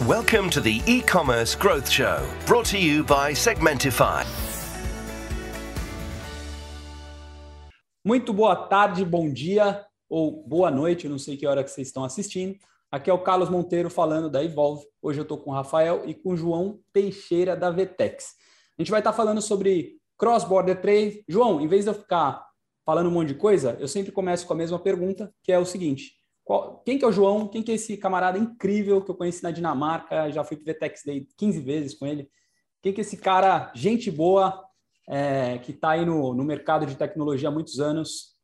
[0.00, 4.24] Welcome to the e-commerce growth show, brought to you by Segmentify.
[8.04, 12.02] Muito boa tarde, bom dia ou boa noite, não sei que hora que vocês estão
[12.02, 12.56] assistindo.
[12.90, 14.82] Aqui é o Carlos Monteiro falando da Evolve.
[15.00, 18.34] Hoje eu estou com o Rafael e com o João Teixeira da Vetex.
[18.76, 21.22] A gente vai estar falando sobre cross-border trade.
[21.28, 22.44] João, em vez de eu ficar
[22.84, 25.66] falando um monte de coisa, eu sempre começo com a mesma pergunta, que é o
[25.66, 26.12] seguinte:
[26.44, 27.48] qual, quem que é o João?
[27.48, 30.30] Quem que é esse camarada incrível que eu conheci na Dinamarca?
[30.30, 32.28] Já fui para o Vetex Day 15 vezes com ele.
[32.82, 34.64] Quem que é esse cara, gente boa,
[35.08, 38.36] é, que está aí no, no mercado de tecnologia há muitos anos?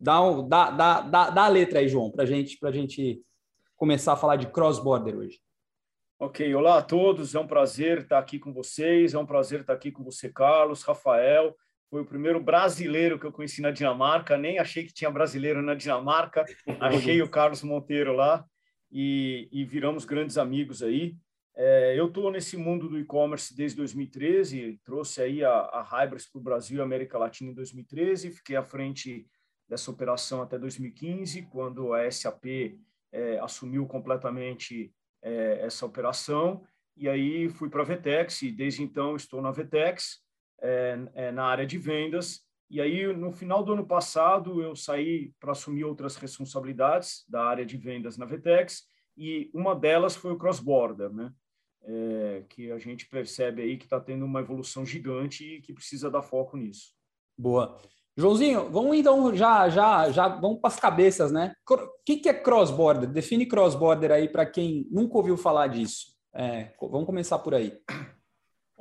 [0.00, 3.22] Dá, dá, dá, dá, dá a letra aí, João, para gente, a gente
[3.76, 5.38] começar a falar de cross-border hoje.
[6.18, 9.72] Ok, olá a todos, é um prazer estar aqui com vocês, é um prazer estar
[9.72, 11.54] aqui com você, Carlos, Rafael.
[11.92, 15.74] Foi o primeiro brasileiro que eu conheci na Dinamarca, nem achei que tinha brasileiro na
[15.74, 16.42] Dinamarca,
[16.80, 18.46] achei o Carlos Monteiro lá
[18.90, 21.14] e, e viramos grandes amigos aí.
[21.54, 26.38] É, eu estou nesse mundo do e-commerce desde 2013, trouxe aí a, a Hybris para
[26.38, 29.26] o Brasil e América Latina em 2013, fiquei à frente
[29.68, 32.74] dessa operação até 2015, quando a SAP
[33.12, 36.64] é, assumiu completamente é, essa operação,
[36.96, 40.21] e aí fui para a Vetex, e desde então estou na Vetex,
[40.62, 42.40] é, é, na área de vendas.
[42.70, 47.66] E aí, no final do ano passado, eu saí para assumir outras responsabilidades da área
[47.66, 48.84] de vendas na Vetex,
[49.16, 51.30] e uma delas foi o cross-border, né?
[51.84, 56.10] É, que a gente percebe aí que está tendo uma evolução gigante e que precisa
[56.10, 56.94] dar foco nisso.
[57.36, 57.76] Boa.
[58.16, 61.54] Joãozinho, vamos então já já já vamos para as cabeças, né?
[61.68, 63.10] O que, que é cross-border?
[63.10, 66.12] Define cross-border aí para quem nunca ouviu falar disso.
[66.34, 67.76] É, vamos começar por aí.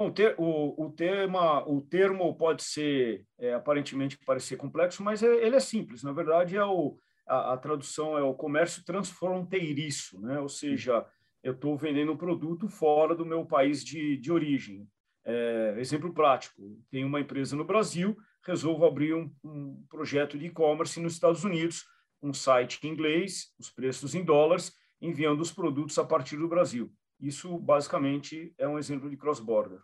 [0.01, 5.21] Bom, o, ter, o, o, tema, o termo pode ser é, aparentemente parecer complexo, mas
[5.21, 6.01] é, ele é simples.
[6.01, 10.39] Na verdade, é o, a, a, tradução é o comércio transfronteiriço, né?
[10.39, 11.05] Ou seja,
[11.43, 14.87] eu estou vendendo um produto fora do meu país de, de origem.
[15.23, 20.99] É, exemplo prático: tem uma empresa no Brasil, resolvo abrir um, um projeto de e-commerce
[20.99, 21.85] nos Estados Unidos,
[22.23, 26.91] um site em inglês, os preços em dólares, enviando os produtos a partir do Brasil.
[27.19, 29.79] Isso, basicamente, é um exemplo de cross-border.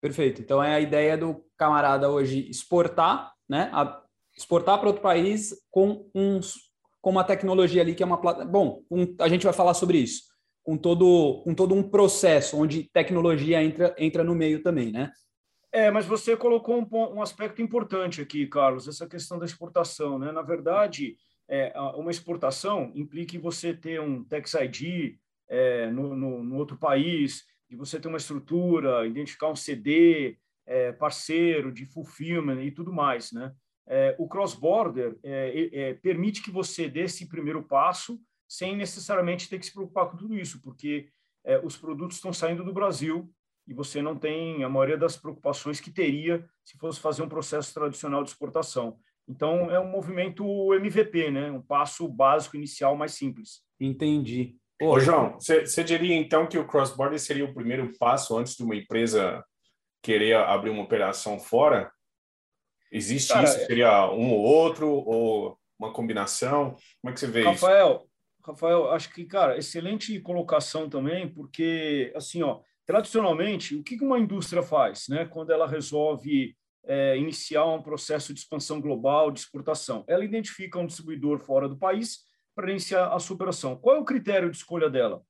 [0.00, 0.40] Perfeito.
[0.40, 3.70] Então, é a ideia do camarada hoje exportar, né?
[3.72, 4.02] A,
[4.36, 6.54] exportar para outro país com, uns,
[7.00, 8.16] com uma tecnologia ali que é uma.
[8.16, 10.22] Bom, um, a gente vai falar sobre isso.
[10.62, 15.10] Com todo, com todo um processo onde tecnologia entra, entra no meio também, né?
[15.72, 20.18] É, mas você colocou um, um aspecto importante aqui, Carlos, essa questão da exportação.
[20.18, 20.32] Né?
[20.32, 21.16] Na verdade,
[21.48, 25.16] é, uma exportação implica você ter um Tax ID,
[25.48, 30.36] é, no, no, no, outro país, de você ter uma estrutura, identificar um CD,
[30.66, 33.54] é, parceiro de fulfillment e tudo mais, né?
[33.86, 39.58] É, o cross-border é, é, permite que você dê esse primeiro passo sem necessariamente ter
[39.58, 41.08] que se preocupar com tudo isso, porque
[41.44, 43.32] é, os produtos estão saindo do Brasil
[43.66, 47.72] e você não tem a maioria das preocupações que teria se fosse fazer um processo
[47.72, 48.98] tradicional de exportação.
[49.28, 51.50] Então, é um movimento MVP, né?
[51.50, 53.62] um passo básico inicial mais simples.
[53.78, 54.59] Entendi.
[54.80, 58.74] Ô, João, você diria então que o cross-border seria o primeiro passo antes de uma
[58.74, 59.44] empresa
[60.02, 61.92] querer abrir uma operação fora?
[62.90, 63.66] Existe Cara, isso?
[63.66, 66.76] Seria um ou outro ou uma combinação?
[67.00, 68.10] Como é que você vê Rafael, isso?
[68.42, 74.62] Rafael, acho que, cara, excelente colocação também, porque, assim, ó, tradicionalmente, o que uma indústria
[74.62, 80.04] faz, né, quando ela resolve é, iniciar um processo de expansão global, de exportação?
[80.08, 82.29] Ela identifica um distribuidor fora do país
[82.60, 83.76] para iniciar a sua operação.
[83.76, 85.22] Qual é o critério de escolha dela?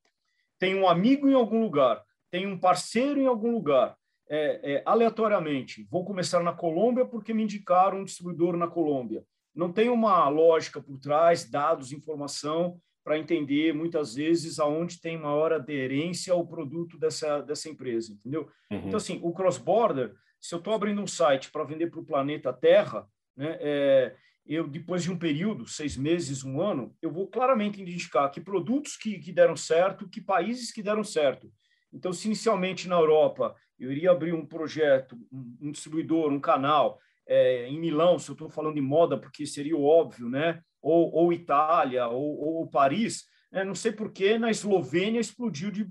[0.59, 3.97] Tem um amigo em algum lugar, tem um parceiro em algum lugar,
[4.29, 5.87] é, é, aleatoriamente.
[5.91, 9.25] Vou começar na Colômbia porque me indicaram um distribuidor na Colômbia.
[9.55, 15.53] Não tem uma lógica por trás, dados, informação para entender muitas vezes aonde tem maior
[15.53, 18.49] aderência ao produto dessa, dessa empresa, entendeu?
[18.71, 18.87] Uhum.
[18.87, 22.53] Então, assim, o cross-border, se eu estou abrindo um site para vender para o planeta
[22.53, 27.81] Terra, né, é, eu depois de um período, seis meses, um ano, eu vou claramente
[27.81, 31.53] indicar que produtos que, que deram certo, que países que deram certo.
[31.93, 37.67] Então, se inicialmente na Europa eu iria abrir um projeto, um, distribuidor, um canal, é,
[37.67, 40.63] em Milão, se eu estou falando de moda, porque seria óbvio, né?
[40.83, 43.65] ou, ou Itália, ou, ou Paris, né?
[43.65, 45.89] não sei por que na Eslovênia explodiu de,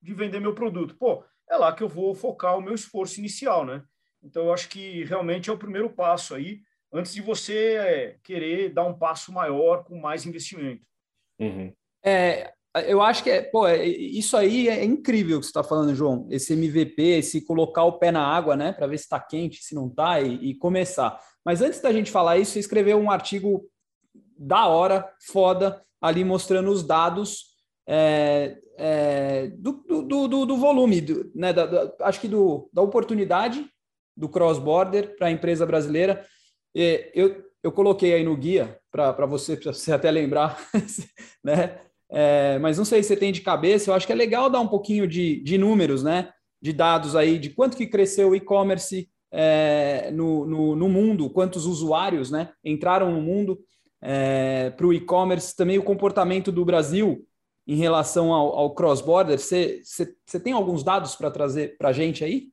[0.00, 0.96] de vender meu produto.
[0.96, 3.82] Pô, é lá que eu vou focar o meu esforço inicial, né?
[4.22, 6.60] Então, eu acho que realmente é o primeiro passo aí,
[6.92, 10.84] antes de você é, querer dar um passo maior com mais investimento.
[11.38, 11.72] Uhum.
[12.04, 12.52] É,
[12.86, 15.94] eu acho que é, pô, é, isso aí é incrível o que você está falando,
[15.94, 16.26] João.
[16.30, 19.74] Esse MVP, esse colocar o pé na água, né, para ver se está quente, se
[19.74, 21.18] não está, e, e, começar.
[21.44, 23.68] Mas antes da gente falar isso, você escreveu um artigo
[24.38, 27.50] da hora, foda, ali mostrando os dados
[27.88, 29.72] é, é, do,
[30.02, 33.68] do, do, do volume, do, né, da, da, acho que do, da oportunidade
[34.16, 36.24] do cross-border para a empresa brasileira.
[36.74, 40.58] Eu, eu coloquei aí no guia para você, para você até lembrar,
[41.44, 41.80] né?
[42.12, 44.60] É, mas não sei se você tem de cabeça, eu acho que é legal dar
[44.60, 46.32] um pouquinho de, de números, né?
[46.60, 51.66] De dados aí, de quanto que cresceu o e-commerce é, no, no, no, mundo, quantos
[51.66, 53.60] usuários né, entraram no mundo
[54.02, 57.24] é, para o e-commerce, também o comportamento do Brasil
[57.66, 59.38] em relação ao, ao cross-border.
[59.38, 59.84] Você
[60.42, 62.48] tem alguns dados para trazer para a gente aí?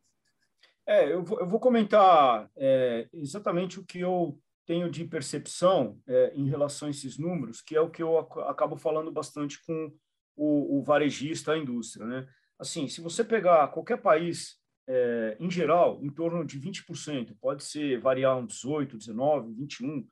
[0.88, 6.34] É, eu vou, eu vou comentar é, exatamente o que eu tenho de percepção é,
[6.34, 9.92] em relação a esses números, que é o que eu acabo falando bastante com
[10.36, 12.06] o, o varejista, a indústria.
[12.06, 12.28] Né?
[12.58, 14.58] Assim, se você pegar qualquer país,
[14.88, 20.08] é, em geral, em torno de 20%, pode ser variar um 18, 19, 21,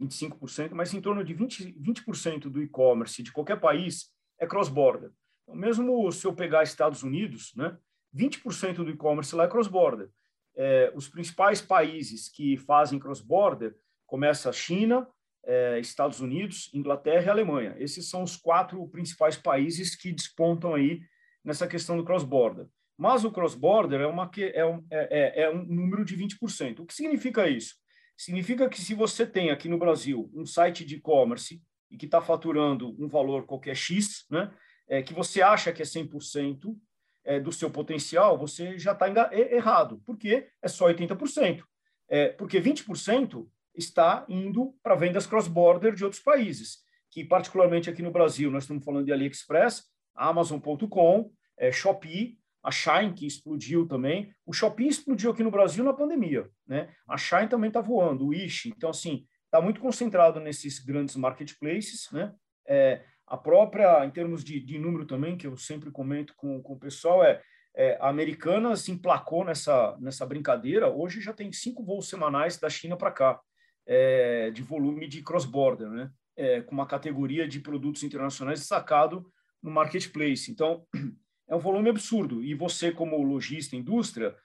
[0.00, 5.10] 25%, mas em torno de 20%, 20 do e-commerce de qualquer país é cross-border.
[5.42, 7.76] Então, mesmo se eu pegar Estados Unidos, né,
[8.14, 10.08] 20% do e-commerce lá é cross-border.
[10.54, 13.74] É, os principais países que fazem cross-border
[14.06, 15.08] começa a China,
[15.44, 17.74] é, Estados Unidos, Inglaterra e Alemanha.
[17.78, 21.00] Esses são os quatro principais países que despontam aí
[21.44, 22.66] nessa questão do cross-border.
[22.96, 26.80] Mas o cross-border é, uma, é, um, é, é, é um número de 20%.
[26.80, 27.74] O que significa isso?
[28.16, 31.60] Significa que se você tem aqui no Brasil um site de e-commerce
[31.90, 34.52] e que está faturando um valor qualquer X, né,
[34.86, 36.76] é, que você acha que é 100%
[37.24, 41.62] é, do seu potencial, você já está errado, porque é só 80%.
[42.08, 46.78] É, porque 20% está indo para vendas cross-border de outros países,
[47.10, 49.84] que particularmente aqui no Brasil, nós estamos falando de AliExpress,
[50.14, 54.32] Amazon.com, é, Shopee, a Shine, que explodiu também.
[54.46, 56.94] O Shopee explodiu aqui no Brasil na pandemia, né?
[57.08, 58.68] A Shine também está voando, o Wish.
[58.68, 62.32] Então, assim, está muito concentrado nesses grandes marketplaces, né?
[62.66, 66.74] É, a própria, em termos de, de, número também, que eu sempre comento com, com
[66.74, 67.40] o pessoal, é,
[67.74, 70.92] é a Americanas emplacou nessa, nessa brincadeira.
[70.92, 73.40] Hoje já tem cinco voos semanais da China para cá
[73.86, 76.10] é, de volume de cross-border, né?
[76.36, 79.26] É, com uma categoria de produtos internacionais destacado
[79.62, 80.50] no marketplace.
[80.50, 80.86] Então,
[81.48, 82.44] é um volume absurdo.
[82.44, 84.36] E você, como lojista, indústria,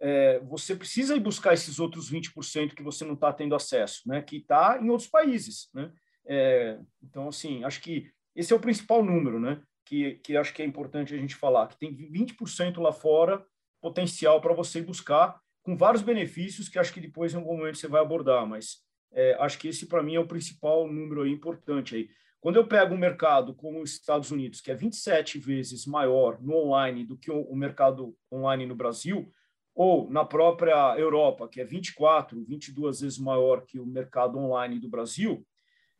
[0.00, 4.20] é, você precisa ir buscar esses outros 20% que você não está tendo acesso, né?
[4.20, 5.70] que está em outros países.
[5.72, 5.92] Né?
[6.26, 9.62] É, então, assim, acho que esse é o principal número, né?
[9.84, 13.44] que, que acho que é importante a gente falar, que tem 20% lá fora
[13.80, 17.88] potencial para você buscar, com vários benefícios que acho que depois, em algum momento, você
[17.88, 18.78] vai abordar, mas
[19.12, 21.94] é, acho que esse, para mim, é o principal número aí, importante.
[21.94, 22.08] Aí.
[22.40, 26.54] Quando eu pego um mercado como os Estados Unidos, que é 27 vezes maior no
[26.56, 29.32] online do que o mercado online no Brasil,
[29.74, 34.88] ou na própria Europa, que é 24, 22 vezes maior que o mercado online do
[34.88, 35.46] Brasil,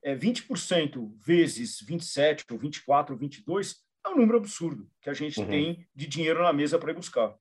[0.02, 5.40] é 20% vezes 27 ou 24 ou 22 é um número absurdo que a gente
[5.40, 5.46] uhum.
[5.46, 7.34] tem de dinheiro na mesa para ir buscar.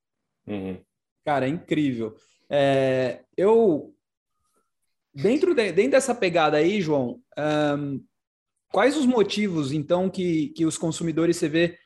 [0.46, 0.80] Uhum.
[1.26, 2.16] Cara, é incrível.
[2.50, 3.96] É, eu
[5.14, 7.22] dentro, de, dentro dessa pegada aí, João,
[7.78, 8.04] um,
[8.72, 11.78] quais os motivos então que, que os consumidores você vê?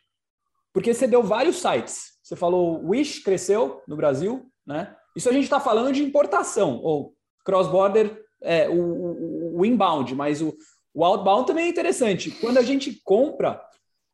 [0.73, 2.19] Porque você deu vários sites.
[2.21, 4.95] Você falou Wish cresceu no Brasil, né?
[5.15, 10.41] Isso a gente está falando de importação ou cross-border, é, o, o, o, inbound, mas
[10.41, 10.55] o,
[10.93, 12.31] o outbound também é interessante.
[12.31, 13.61] Quando a gente compra,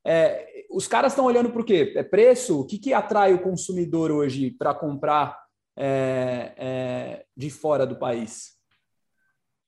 [0.05, 1.93] é, os caras estão olhando para o quê?
[1.95, 2.61] É preço?
[2.61, 5.39] O que, que atrai o consumidor hoje para comprar
[5.77, 8.57] é, é, de fora do país?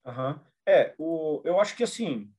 [0.06, 0.40] Uhum.
[0.66, 2.30] É, o, eu acho que assim,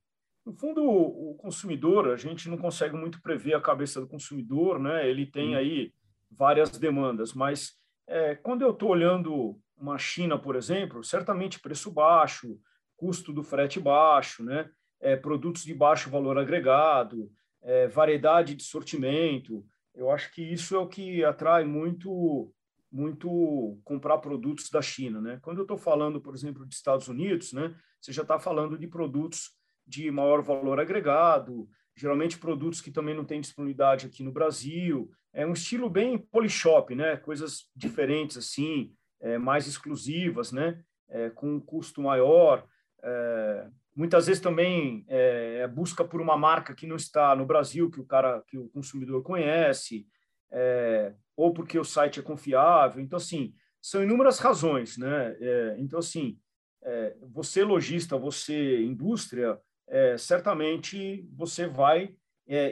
[0.45, 5.09] no fundo, o, consumidor, a gente não consegue muito prever a cabeça do consumidor, né?
[5.09, 5.57] Ele tem uhum.
[5.57, 5.93] aí
[6.29, 7.73] várias demandas, mas
[8.07, 12.59] é, quando eu estou olhando uma China, por exemplo, certamente preço baixo,
[12.95, 14.69] custo do frete baixo, né?
[14.99, 19.65] É, produtos de baixo valor agregado, é, variedade de sortimento.
[19.93, 22.51] Eu acho que isso é o que atrai muito
[22.91, 25.37] muito comprar produtos da China, né?
[25.41, 27.75] Quando eu estou falando, por exemplo, de Estados Unidos, né?
[27.99, 29.51] Você já está falando de produtos
[29.85, 35.11] de maior valor agregado, geralmente produtos que também não têm disponibilidade aqui no Brasil.
[35.33, 37.17] É um estilo bem polishop, né?
[37.17, 40.81] Coisas diferentes assim, é, mais exclusivas, né?
[41.09, 42.65] É, com um custo maior.
[43.07, 47.91] É, muitas vezes também é, é busca por uma marca que não está no Brasil,
[47.91, 50.07] que o cara, que o consumidor conhece
[50.51, 53.01] é, ou porque o site é confiável.
[53.01, 55.37] Então, assim, são inúmeras razões, né?
[55.39, 56.39] É, então, assim,
[56.83, 62.15] é, você lojista, você indústria, é, certamente você vai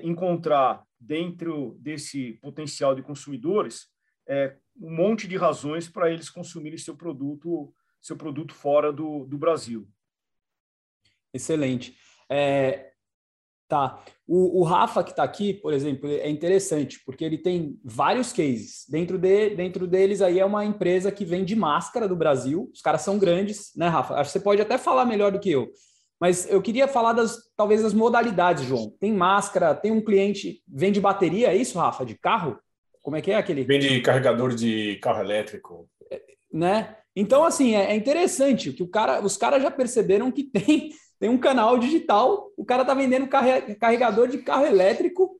[0.03, 3.87] encontrar dentro desse potencial de consumidores
[4.79, 9.89] um monte de razões para eles consumirem seu produto, seu produto fora do, do Brasil.
[11.33, 11.95] Excelente.
[12.29, 12.93] É,
[13.73, 14.03] Tá.
[14.27, 18.85] O, o Rafa que está aqui, por exemplo, é interessante, porque ele tem vários cases.
[18.87, 22.69] Dentro, de, dentro deles aí é uma empresa que vende máscara do Brasil.
[22.71, 24.13] Os caras são grandes, né, Rafa?
[24.13, 25.71] Acho que você pode até falar melhor do que eu.
[26.21, 28.93] Mas eu queria falar das talvez das modalidades, João.
[28.99, 32.05] Tem máscara, tem um cliente, vende bateria, é isso, Rafa?
[32.05, 32.59] De carro?
[33.01, 33.63] Como é que é aquele?
[33.63, 35.89] Vende carregador de carro elétrico.
[36.11, 36.21] É,
[36.51, 36.95] né?
[37.15, 40.91] Então, assim, é, é interessante que o cara, os caras já perceberam que tem
[41.23, 45.39] tem um canal digital, o cara tá vendendo carregador de carro elétrico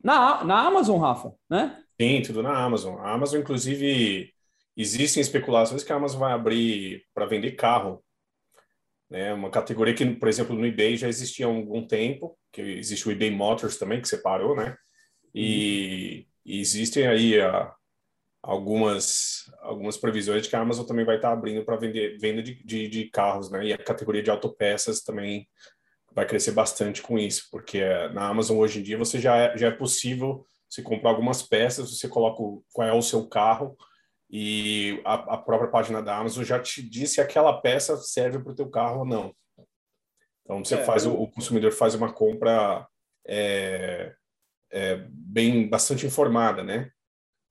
[0.00, 1.82] na, na Amazon, Rafa, né?
[2.00, 3.00] Sim, tudo na Amazon.
[3.00, 4.32] A Amazon, inclusive,
[4.76, 8.00] existem especulações que a Amazon vai abrir para vender carro.
[9.10, 9.34] Né?
[9.34, 13.10] Uma categoria que, por exemplo, no eBay já existia há algum tempo, que existe o
[13.10, 14.76] eBay Motors também, que separou, né?
[15.34, 17.74] E, e existem aí a,
[18.44, 22.62] algumas, algumas previsões de que a Amazon também vai estar abrindo para vender venda de,
[22.62, 23.64] de, de, carros, né?
[23.64, 25.48] E a categoria de autopeças também
[26.12, 27.82] vai crescer bastante com isso, porque
[28.12, 31.90] na Amazon hoje em dia você já é, já é possível você comprar algumas peças,
[31.90, 33.76] você coloca o, qual é o seu carro
[34.30, 38.52] e a, a própria página da Amazon já te diz se aquela peça serve para
[38.52, 39.34] o teu carro ou não.
[40.42, 41.18] Então você é, faz eu...
[41.18, 42.86] o, consumidor faz uma compra
[43.26, 44.14] é,
[44.70, 46.90] é, bem bastante informada, né?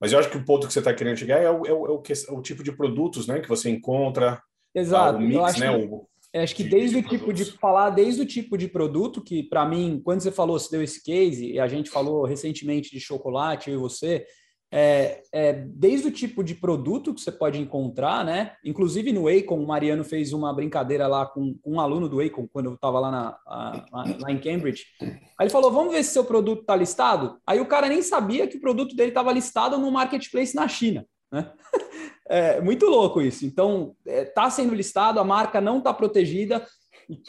[0.04, 1.86] Mas eu acho que o ponto que você está querendo chegar é o, é o,
[1.86, 4.38] é o, é o, tipo de produtos né, que você encontra.
[4.74, 5.16] Exato.
[5.16, 5.88] O mix, eu acho né,
[6.30, 9.24] que, acho que de, desde de o tipo de falar, desde o tipo de produto,
[9.24, 12.90] que para mim, quando você falou, você deu esse case, e a gente falou recentemente
[12.90, 14.26] de chocolate, eu e você,
[14.72, 18.52] é, é, desde o tipo de produto que você pode encontrar, né?
[18.64, 22.48] Inclusive no Acon, o Mariano fez uma brincadeira lá com, com um aluno do Acon,
[22.52, 23.84] quando eu estava lá, na, a,
[24.18, 24.84] lá em Cambridge.
[25.00, 27.38] Aí ele falou: Vamos ver se seu produto está listado.
[27.46, 31.06] Aí o cara nem sabia que o produto dele estava listado no marketplace na China.
[31.30, 31.50] Né?
[32.26, 33.44] É muito louco isso.
[33.44, 36.66] Então, está é, sendo listado, a marca não está protegida.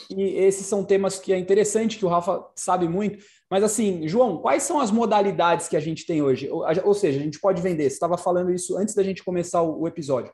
[0.09, 3.21] E, esses são temas que é interessante, que o Rafa sabe muito.
[3.49, 6.49] Mas assim, João, quais são as modalidades que a gente tem hoje?
[6.49, 7.89] Ou, ou seja, a gente pode vender.
[7.89, 10.33] Você estava falando isso antes da gente começar o, o, episódio.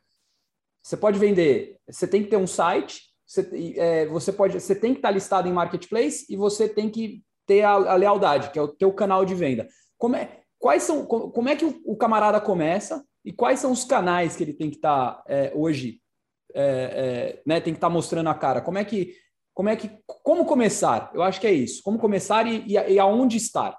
[0.81, 4.93] Você pode vender, você tem que ter um site, você, é, você pode, você tem
[4.93, 8.61] que estar listado em marketplace e você tem que ter a, a lealdade, que é
[8.61, 9.67] o teu canal de venda.
[9.97, 13.83] Como é, quais são, como é que o, o camarada começa e quais são os
[13.83, 16.01] canais que ele tem que estar é, hoje,
[16.53, 18.61] é, é, né, tem que estar mostrando a cara?
[18.61, 19.13] Como é que
[19.53, 19.89] como é que
[20.23, 21.11] como começar?
[21.13, 21.81] Eu acho que é isso.
[21.83, 23.77] Como começar e, e, e aonde estar?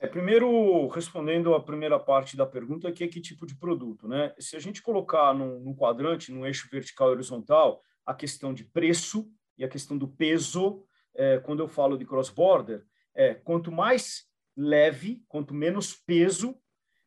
[0.00, 4.34] É, primeiro, respondendo a primeira parte da pergunta, que é que tipo de produto, né?
[4.38, 8.64] Se a gente colocar num, num quadrante, num eixo vertical e horizontal, a questão de
[8.64, 10.84] preço e a questão do peso,
[11.14, 12.84] é, quando eu falo de cross-border,
[13.14, 14.24] é quanto mais
[14.56, 16.54] leve, quanto menos peso,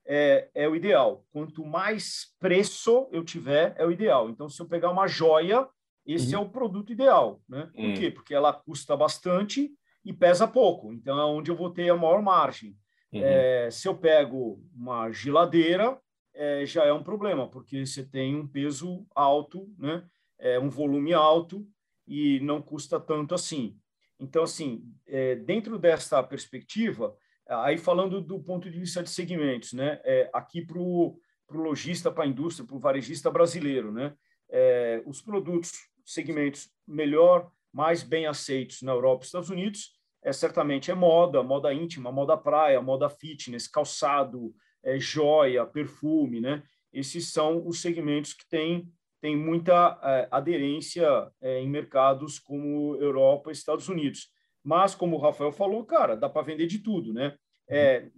[0.05, 1.25] é, é o ideal.
[1.31, 4.29] Quanto mais preço eu tiver, é o ideal.
[4.29, 5.67] Então, se eu pegar uma joia,
[6.07, 6.41] esse uhum.
[6.41, 7.69] é o produto ideal, né?
[7.75, 7.93] Por uhum.
[7.93, 8.09] quê?
[8.09, 9.71] Porque ela custa bastante
[10.05, 12.77] e pesa pouco, então é onde eu vou ter a maior margem.
[13.11, 13.21] Uhum.
[13.21, 15.99] É, se eu pego uma geladeira,
[16.33, 20.03] é, já é um problema, porque você tem um peso alto, né?
[20.39, 21.67] É, um volume alto
[22.07, 23.77] e não custa tanto assim.
[24.19, 27.15] Então, assim, é, dentro dessa perspectiva,
[27.47, 29.99] aí falando do ponto de vista de segmentos, né?
[30.05, 31.19] É, aqui para o
[31.51, 34.13] lojista, para a indústria, para o varejista brasileiro, né?
[34.49, 39.91] É, os produtos segmentos melhor, mais bem aceitos na Europa e Estados Unidos,
[40.23, 46.63] é certamente é moda, moda íntima, moda praia, moda fitness, calçado, é, joia, perfume, né?
[46.91, 51.07] Esses são os segmentos que têm tem muita é, aderência
[51.41, 54.29] é, em mercados como Europa e Estados Unidos.
[54.63, 57.35] Mas, como o Rafael falou, cara, dá para vender de tudo, né?
[57.67, 58.09] É,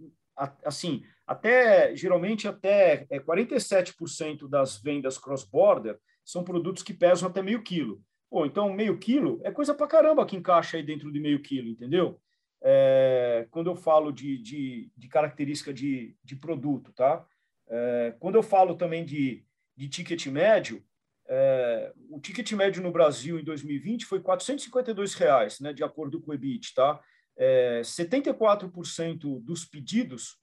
[0.64, 5.98] assim, até geralmente até 47% é, das vendas cross-border
[6.30, 8.02] são produtos que pesam até meio quilo.
[8.30, 11.68] Pô, então meio quilo é coisa para caramba que encaixa aí dentro de meio quilo,
[11.68, 12.20] entendeu?
[12.62, 17.26] É, quando eu falo de, de, de característica de, de produto, tá?
[17.68, 19.44] É, quando eu falo também de,
[19.88, 20.84] ticket médio,
[21.28, 26.30] é, o ticket médio no Brasil em 2020 foi 452 reais, né, de acordo com
[26.30, 27.00] o EBIT, tá?
[27.36, 30.36] É, 74% dos pedidos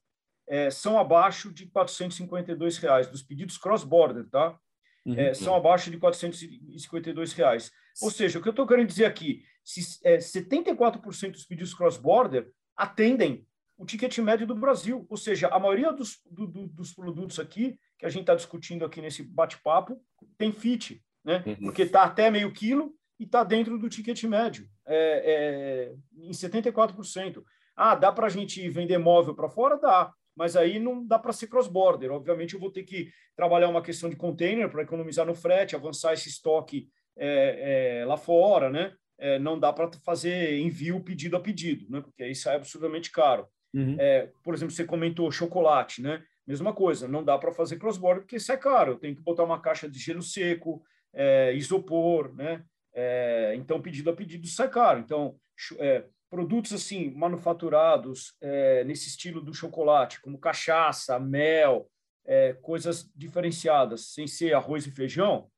[0.47, 4.57] é, são abaixo de 452 reais, dos pedidos cross-border, tá?
[5.07, 5.19] Uhum.
[5.19, 7.71] é, são abaixo de 452 reais.
[8.01, 12.49] Ou seja, o que eu estou querendo dizer aqui, se é, 74% dos pedidos cross-border
[12.75, 13.45] atendem
[13.77, 17.79] o ticket médio do Brasil, ou seja, a maioria dos, do, do, dos produtos aqui
[17.97, 19.99] que a gente está discutindo aqui nesse bate-papo
[20.37, 21.43] tem fit, né?
[21.45, 21.55] Uhum.
[21.55, 27.43] Porque está até meio quilo e está dentro do ticket médio, é, é, em 74%.
[27.75, 29.77] Ah, dá para a gente vender móvel para fora?
[29.77, 32.11] Dá mas aí não dá para ser cross-border.
[32.11, 36.13] Obviamente, eu vou ter que trabalhar uma questão de container para economizar no frete, avançar
[36.13, 38.93] esse estoque é, é, lá fora, né?
[39.17, 42.01] é, não dá para fazer envio pedido a pedido, né?
[42.01, 43.47] porque aí sai absurdamente caro.
[43.73, 43.95] Uhum.
[43.99, 46.23] É, por exemplo, você comentou chocolate, né?
[46.45, 48.93] Mesma coisa, não dá para fazer cross-border porque sai caro.
[48.93, 50.81] Eu tenho que botar uma caixa de gelo seco,
[51.13, 52.63] é, isopor, né?
[52.93, 54.99] É, então, pedido a pedido sai caro.
[54.99, 55.35] Então,
[55.77, 61.89] é, produtos assim manufaturados é, nesse estilo do chocolate, como cachaça, mel,
[62.25, 65.49] é, coisas diferenciadas, sem ser arroz e feijão,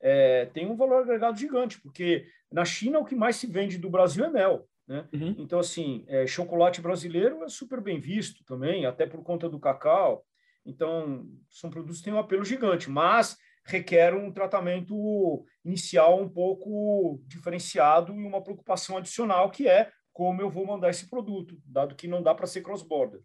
[0.00, 3.90] é, tem um valor agregado gigante, porque na China o que mais se vende do
[3.90, 4.68] Brasil é mel.
[4.86, 5.06] Né?
[5.12, 5.34] Uhum.
[5.38, 10.24] Então, assim, é, chocolate brasileiro é super bem visto também, até por conta do cacau.
[10.64, 17.20] Então, são produtos que têm um apelo gigante, mas requer um tratamento inicial um pouco
[17.26, 22.08] diferenciado e uma preocupação adicional, que é como eu vou mandar esse produto, dado que
[22.08, 23.20] não dá para ser cross-border.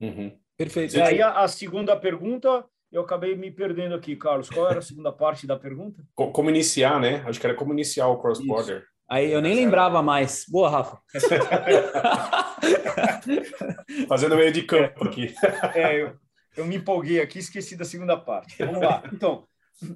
[0.00, 0.36] Uhum.
[0.56, 0.96] Perfeito.
[0.96, 4.50] E aí, a, a, segunda pergunta, eu acabei me perdendo aqui, Carlos.
[4.50, 6.02] Qual era a segunda parte da pergunta?
[6.16, 7.22] Como iniciar, né?
[7.28, 8.84] Acho que era como iniciar o cross-border.
[9.08, 10.44] Aí eu nem lembrava mais.
[10.48, 10.98] Boa, Rafa.
[14.08, 15.32] Fazendo meio de campo aqui.
[15.76, 16.16] É, eu,
[16.56, 18.56] eu me empolguei aqui, esqueci da segunda parte.
[18.64, 19.00] Vamos lá.
[19.12, 19.46] Então,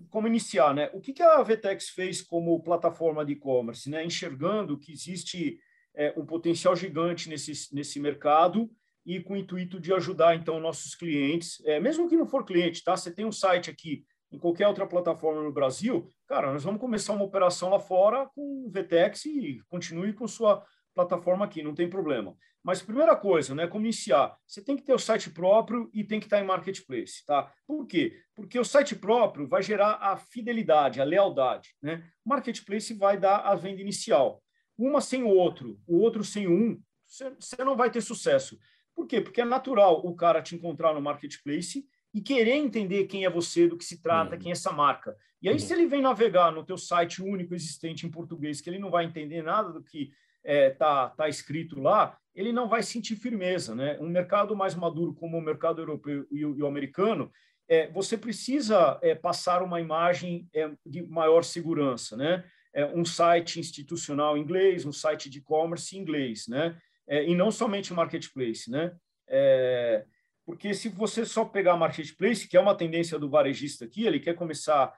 [0.09, 0.91] como iniciar, né?
[0.95, 4.05] O que, que a Vtex fez como plataforma de e-commerce, né?
[4.05, 5.59] Enxergando que existe
[5.95, 8.71] é, um potencial gigante nesse, nesse mercado
[9.05, 12.85] e com o intuito de ajudar, então, nossos clientes, é, mesmo que não for cliente,
[12.85, 12.97] tá?
[12.97, 17.13] Você tem um site aqui em qualquer outra plataforma no Brasil, cara, nós vamos começar
[17.13, 21.89] uma operação lá fora com o VTEX e continue com sua plataforma aqui, não tem
[21.89, 22.37] problema.
[22.63, 26.21] Mas primeira coisa, né, como iniciar, você tem que ter o site próprio e tem
[26.21, 27.51] que estar em marketplace, tá?
[27.67, 28.21] Por quê?
[28.35, 32.07] Porque o site próprio vai gerar a fidelidade, a lealdade, né?
[32.25, 34.43] Marketplace vai dar a venda inicial.
[34.81, 38.59] Uma sem o outro, o outro sem um, você não vai ter sucesso.
[38.95, 39.21] Por quê?
[39.21, 41.85] Porque é natural o cara te encontrar no marketplace
[42.15, 44.41] e querer entender quem é você, do que se trata, uhum.
[44.41, 45.15] quem é essa marca.
[45.43, 45.61] E aí, uhum.
[45.61, 49.05] se ele vem navegar no teu site único existente em português, que ele não vai
[49.05, 53.75] entender nada do que está é, tá, tá escrito lá, ele não vai sentir firmeza.
[53.75, 53.99] Né?
[54.01, 57.31] Um mercado mais maduro como o mercado europeu e o, e o americano,
[57.69, 62.17] é, você precisa é, passar uma imagem é, de maior segurança.
[62.17, 62.45] Né?
[62.73, 66.77] É, um site institucional inglês, um site de e-commerce inglês, né?
[67.09, 68.71] É, e não somente marketplace.
[68.71, 68.93] Né?
[69.29, 70.05] É,
[70.47, 74.35] porque se você só pegar marketplace, que é uma tendência do varejista aqui, ele quer
[74.35, 74.93] começar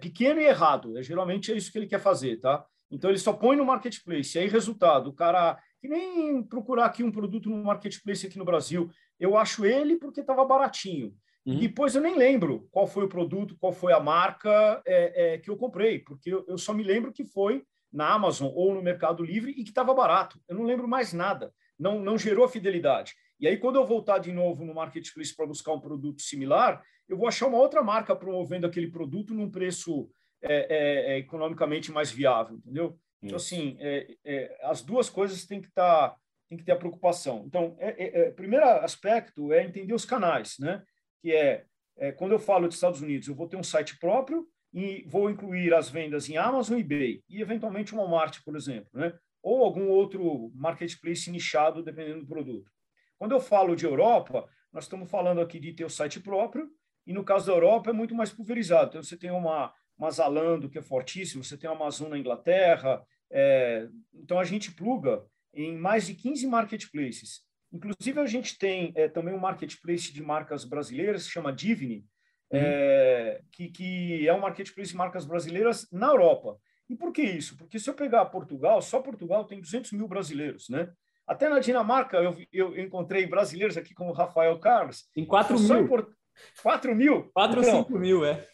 [0.00, 0.96] pequeno e errado.
[0.96, 2.64] É, geralmente é isso que ele quer fazer, tá?
[2.90, 4.38] Então, ele só põe no marketplace.
[4.38, 8.88] Aí, resultado, o cara, que nem procurar aqui um produto no marketplace aqui no Brasil,
[9.18, 11.12] eu acho ele porque estava baratinho.
[11.46, 11.58] Uhum.
[11.58, 15.50] Depois eu nem lembro qual foi o produto, qual foi a marca é, é, que
[15.50, 19.22] eu comprei, porque eu, eu, só me lembro que foi na Amazon ou no Mercado
[19.22, 20.40] Livre e que estava barato.
[20.48, 21.52] Eu não lembro mais nada.
[21.78, 23.14] Não, não gerou fidelidade.
[23.38, 27.16] E aí, quando eu voltar de novo no marketplace para buscar um produto similar, eu
[27.16, 30.08] vou achar uma outra marca promovendo aquele produto num preço
[30.42, 32.98] é, é, é, economicamente mais viável, entendeu?
[33.22, 36.16] Então, assim, é, as duas coisas têm que estar, tá,
[36.48, 37.44] tem que ter a preocupação.
[37.46, 40.82] Então, é, primeiro aspecto é entender os canais, né?
[41.24, 41.32] Que
[41.96, 45.30] é, quando eu falo de Estados Unidos, eu vou ter um site próprio e vou
[45.30, 49.16] incluir as vendas em Amazon eBay e eventualmente uma Walmart, por exemplo, né?
[49.42, 52.70] Ou algum outro marketplace nichado, dependendo do produto.
[53.18, 56.68] Quando eu falo de Europa, nós estamos falando aqui de ter o site próprio
[57.06, 58.88] e no caso da Europa é muito mais pulverizado.
[58.90, 63.04] Então você tem uma uma Zalando, que é fortíssimo, você tem a Amazon na Inglaterra.
[63.30, 67.42] É, então, a gente pluga em mais de 15 marketplaces.
[67.74, 72.06] Inclusive, a gente tem é, também um marketplace de marcas brasileiras, que chama Divini,
[72.52, 72.60] uhum.
[72.60, 76.56] é, que, que é um marketplace de marcas brasileiras na Europa.
[76.88, 77.56] E por que isso?
[77.56, 80.88] Porque se eu pegar Portugal, só Portugal tem 200 mil brasileiros, né?
[81.26, 85.08] Até na Dinamarca eu, eu encontrei brasileiros aqui como Rafael Carlos.
[85.12, 85.88] Tem 4 mil.
[85.88, 86.08] Port...
[86.62, 87.30] 4 mil?
[87.32, 88.46] 4 ou então, 5 mil, é.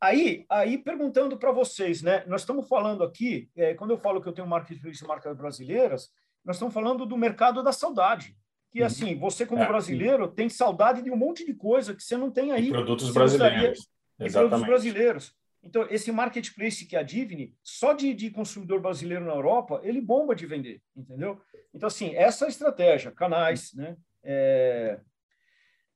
[0.00, 2.24] Aí, aí perguntando para vocês, né?
[2.26, 6.10] Nós estamos falando aqui, é, quando eu falo que eu tenho marketplace de marcas brasileiras,
[6.44, 8.36] nós estamos falando do mercado da saudade.
[8.74, 8.86] Que uhum.
[8.86, 12.28] assim, você como é, brasileiro tem saudade de um monte de coisa que você não
[12.28, 12.66] tem aí.
[12.66, 13.88] E produtos brasileiros.
[14.18, 15.36] E produtos brasileiros.
[15.62, 20.00] Então, esse marketplace que é a Divini, só de, de, consumidor brasileiro na Europa, ele
[20.00, 21.40] bomba de vender, entendeu?
[21.72, 23.96] Então, assim, essa é a estratégia, canais, né?
[24.24, 24.98] É,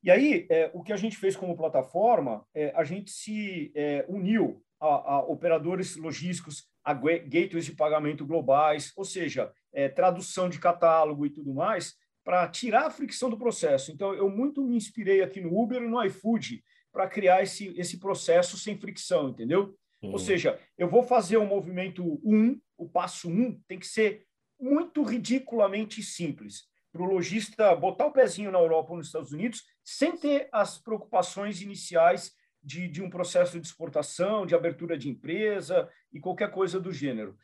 [0.01, 4.05] e aí, é, o que a gente fez como plataforma, é, a gente se é,
[4.09, 10.61] uniu a, a, operadores logísticos, a gateways de pagamento globais, ou seja, é, tradução de
[10.61, 11.97] catálogo e tudo mais,
[12.29, 13.91] para tirar a fricção do processo.
[13.91, 16.63] Então, eu muito me inspirei aqui no Uber e no iFood
[16.93, 19.75] para criar esse, esse processo sem fricção, entendeu?
[20.03, 20.13] Uhum.
[20.13, 23.87] Ou seja, eu vou fazer o movimento 1, um, o passo 1 um, tem que
[23.87, 24.27] ser
[24.61, 29.63] muito ridiculamente simples para o lojista botar o pezinho na Europa ou nos Estados Unidos
[29.83, 35.89] sem ter as preocupações iniciais de, de um processo de exportação, de abertura de empresa
[36.13, 37.39] e qualquer coisa do gênero.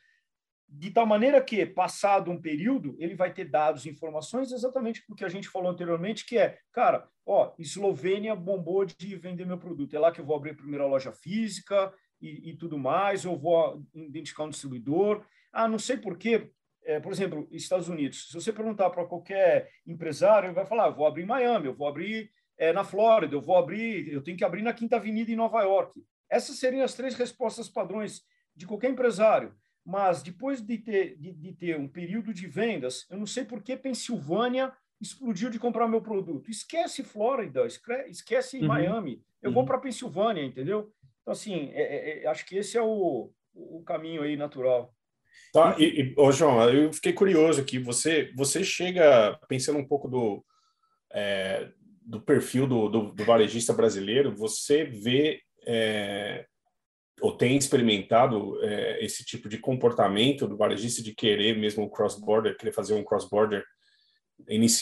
[0.67, 5.23] De tal maneira que, passado um período, ele vai ter dados e informações exatamente porque
[5.23, 9.99] a gente falou anteriormente, que é, cara, ó, Eslovênia bombou de vender meu produto, é
[9.99, 13.83] lá que eu vou abrir a primeira loja física e, e tudo mais, eu vou
[13.93, 15.23] identificar um distribuidor.
[15.53, 16.51] Ah, não sei por quê,
[16.83, 21.07] é, por exemplo, Estados Unidos, se você perguntar para qualquer empresário, ele vai falar, vou
[21.07, 24.45] abrir em Miami, eu vou abrir é, na Flórida, eu vou abrir, eu tenho que
[24.45, 25.99] abrir na Quinta Avenida em Nova York.
[26.29, 28.21] Essas seriam as três respostas padrões
[28.55, 29.53] de qualquer empresário.
[29.85, 33.61] Mas depois de ter, de, de ter um período de vendas, eu não sei por
[33.61, 36.49] que Pensilvânia explodiu de comprar meu produto.
[36.49, 37.67] Esquece Flórida,
[38.07, 38.67] esquece uhum.
[38.67, 39.21] Miami.
[39.41, 39.55] Eu uhum.
[39.55, 40.91] vou para Pensilvânia, entendeu?
[41.21, 44.93] Então, assim, é, é, é, acho que esse é o, o caminho aí natural.
[45.53, 47.77] Tá, e, e ô, João, eu fiquei curioso aqui.
[47.79, 50.43] Você, você chega pensando um pouco do,
[51.13, 51.69] é,
[52.01, 56.45] do perfil do, do, do, varejista brasileiro, você vê é,
[57.21, 62.71] ou tem experimentado é, esse tipo de comportamento do varejista de querer mesmo cross-border, querer
[62.71, 63.63] fazer um cross-border,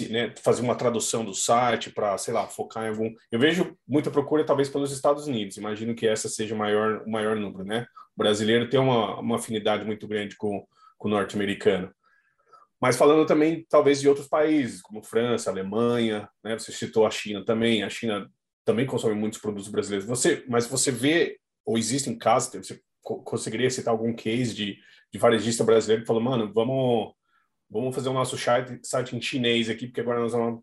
[0.10, 3.13] né, fazer uma tradução do site para, sei lá, focar em algum...
[3.32, 7.12] Eu vejo muita procura talvez pelos Estados Unidos, imagino que essa seja o maior, o
[7.12, 7.86] maior número, né?
[8.15, 10.65] O brasileiro tem uma, uma afinidade muito grande com,
[10.98, 11.93] com o norte-americano.
[12.82, 16.58] Mas falando também, talvez, de outros países, como França, Alemanha, né?
[16.58, 18.30] Você citou a China também, a China
[18.65, 20.08] também consome muitos produtos brasileiros.
[20.08, 24.78] Você, mas você vê ou existem casos, você conseguiria citar algum case de,
[25.12, 27.13] de varejista brasileiro que falou, mano, vamos,
[27.69, 30.62] vamos fazer o nosso site, site em chinês aqui, porque agora nós vamos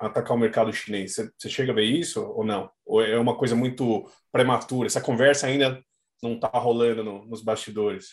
[0.00, 1.14] atacar o mercado chinês.
[1.14, 2.70] Você, você chega a ver isso ou não?
[2.84, 4.86] Ou é uma coisa muito prematura?
[4.86, 5.82] Essa conversa ainda
[6.22, 8.10] não está rolando no, nos bastidores?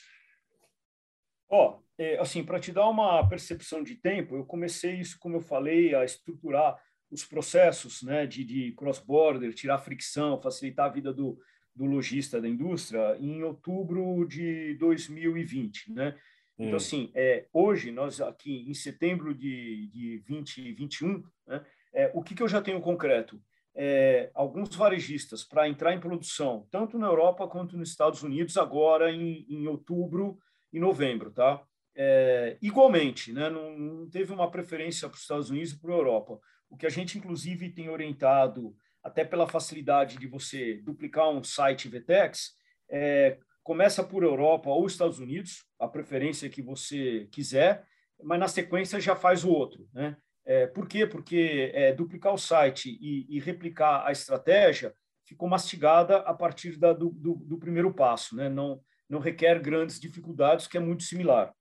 [1.49, 5.37] Ó, oh, é, assim, para te dar uma percepção de tempo, eu comecei isso, como
[5.37, 6.75] eu falei, a estruturar
[7.11, 11.37] os processos né, de, de cross-border, tirar fricção, facilitar a vida do,
[11.75, 16.07] do lojista da indústria em outubro de 2020, né?
[16.07, 16.67] Então, hum.
[16.67, 22.35] Então, assim, é, hoje, nós aqui em setembro de, de 2021, né, é, o que,
[22.35, 23.41] que eu já tenho concreto?
[23.75, 29.11] É, alguns varejistas para entrar em produção, tanto na Europa quanto nos Estados Unidos, agora
[29.11, 30.37] em, em outubro
[30.71, 31.63] e novembro, tá?
[31.95, 35.97] É, igualmente, né, não, não, teve uma preferência para os Estados Unidos e para a
[35.97, 36.39] Europa.
[36.69, 41.89] O que a gente, inclusive, tem orientado até pela facilidade de você duplicar um site
[41.89, 42.53] VTEX,
[42.89, 47.85] é, começa por Europa ou Estados Unidos, a preferência que você quiser,
[48.21, 49.87] mas na sequência já faz o outro.
[49.93, 50.15] Né?
[50.45, 51.05] É, por quê?
[51.05, 54.93] Porque é, duplicar o site e, e, replicar a estratégia
[55.25, 58.49] ficou mastigada a partir da, do, do, do, primeiro passo, né?
[58.49, 61.53] não, não requer grandes dificuldades, que é muito similar.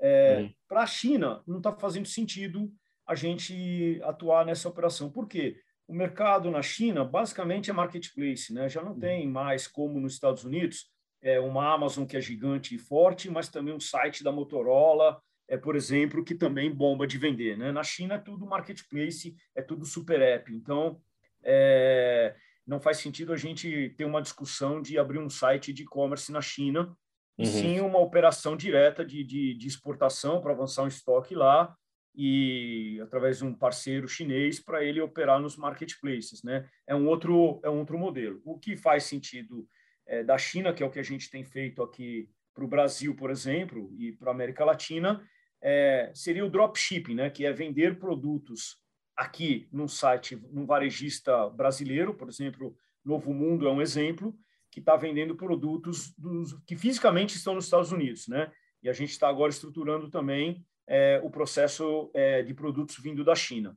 [0.00, 0.52] É, uhum.
[0.68, 2.72] Para a China, não está fazendo sentido
[3.06, 5.10] a gente atuar nessa operação.
[5.10, 5.60] Por quê?
[5.86, 8.68] O mercado na China basicamente é marketplace, né?
[8.68, 8.98] Já não uhum.
[8.98, 10.92] tem mais como nos Estados Unidos
[11.24, 15.18] é uma Amazon que é gigante e forte, mas também um site da Motorola,
[15.48, 17.72] é por exemplo, que também bomba de vender, né?
[17.72, 20.54] Na China é tudo marketplace, é tudo super app.
[20.54, 21.00] Então,
[21.42, 26.30] é, não faz sentido a gente ter uma discussão de abrir um site de e-commerce
[26.30, 26.94] na China,
[27.38, 27.52] e uhum.
[27.52, 31.74] sim uma operação direta de, de, de exportação para avançar um estoque lá
[32.14, 36.68] e através de um parceiro chinês para ele operar nos marketplaces, né?
[36.86, 38.40] É um outro é um outro modelo.
[38.44, 39.68] O que faz sentido
[40.06, 43.16] é, da China, que é o que a gente tem feito aqui para o Brasil,
[43.16, 45.26] por exemplo, e para a América Latina,
[45.60, 47.30] é, seria o dropshipping, né?
[47.30, 48.76] Que é vender produtos
[49.16, 54.34] aqui num site, num varejista brasileiro, por exemplo, Novo Mundo é um exemplo
[54.70, 58.50] que está vendendo produtos dos, que fisicamente estão nos Estados Unidos, né?
[58.82, 63.34] E a gente está agora estruturando também é, o processo é, de produtos vindo da
[63.34, 63.76] China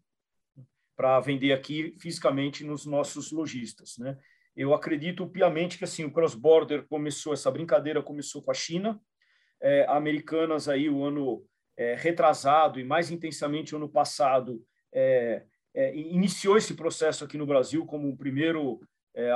[0.95, 4.17] para vender aqui fisicamente nos nossos lojistas, né?
[4.55, 8.99] Eu acredito piamente que assim o cross-border começou essa brincadeira começou com a China,
[9.61, 11.45] é, americanas aí o ano
[11.77, 14.59] é, retrasado e mais intensamente o ano passado
[14.91, 15.43] é,
[15.75, 18.81] é, iniciou esse processo aqui no Brasil como o primeiro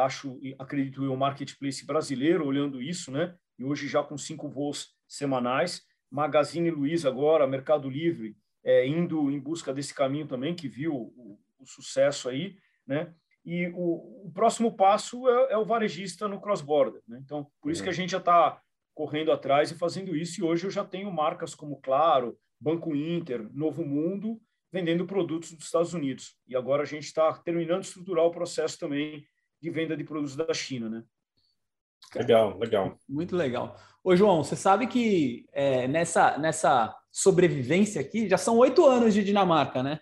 [0.04, 3.36] acho acredito eu marketplace brasileiro olhando isso, né?
[3.58, 9.40] E hoje já com cinco voos semanais Magazine Luiza agora, Mercado Livre, é, indo em
[9.40, 13.14] busca desse caminho também, que viu o, o sucesso aí, né?
[13.44, 17.20] E o, o próximo passo é, é, o varejista no cross-border, né?
[17.24, 18.62] Então, por isso que a gente já está
[18.94, 23.50] correndo atrás e fazendo isso, e hoje eu já tenho marcas como Claro, Banco Inter,
[23.54, 24.40] Novo Mundo,
[24.72, 26.36] vendendo produtos dos Estados Unidos.
[26.48, 29.26] E agora a gente está terminando de estruturar o processo também
[29.60, 31.04] de venda de produtos da China, né?
[32.16, 32.98] Legal, legal.
[33.08, 33.76] Muito legal.
[34.04, 39.24] Ô, João, você sabe que é, nessa, nessa sobrevivência aqui já são oito anos de
[39.24, 40.00] Dinamarca, né?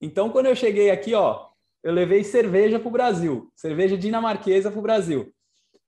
[0.00, 1.46] Então, quando eu cheguei aqui, ó,
[1.82, 5.32] eu levei cerveja para o Brasil, cerveja dinamarquesa para o Brasil.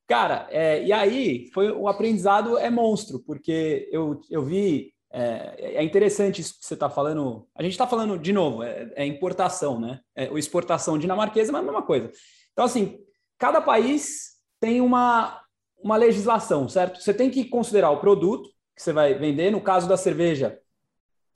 [0.07, 4.93] Cara, é, e aí foi o aprendizado é monstro, porque eu, eu vi.
[5.11, 7.47] É, é interessante isso que você está falando.
[7.55, 10.01] A gente está falando, de novo, é, é importação, né?
[10.15, 12.11] É, ou exportação dinamarquesa, mas a mesma coisa.
[12.53, 12.99] Então, assim,
[13.39, 15.41] cada país tem uma,
[15.85, 16.99] uma legislação, certo?
[17.03, 19.51] Você tem que considerar o produto que você vai vender.
[19.51, 20.59] No caso da cerveja,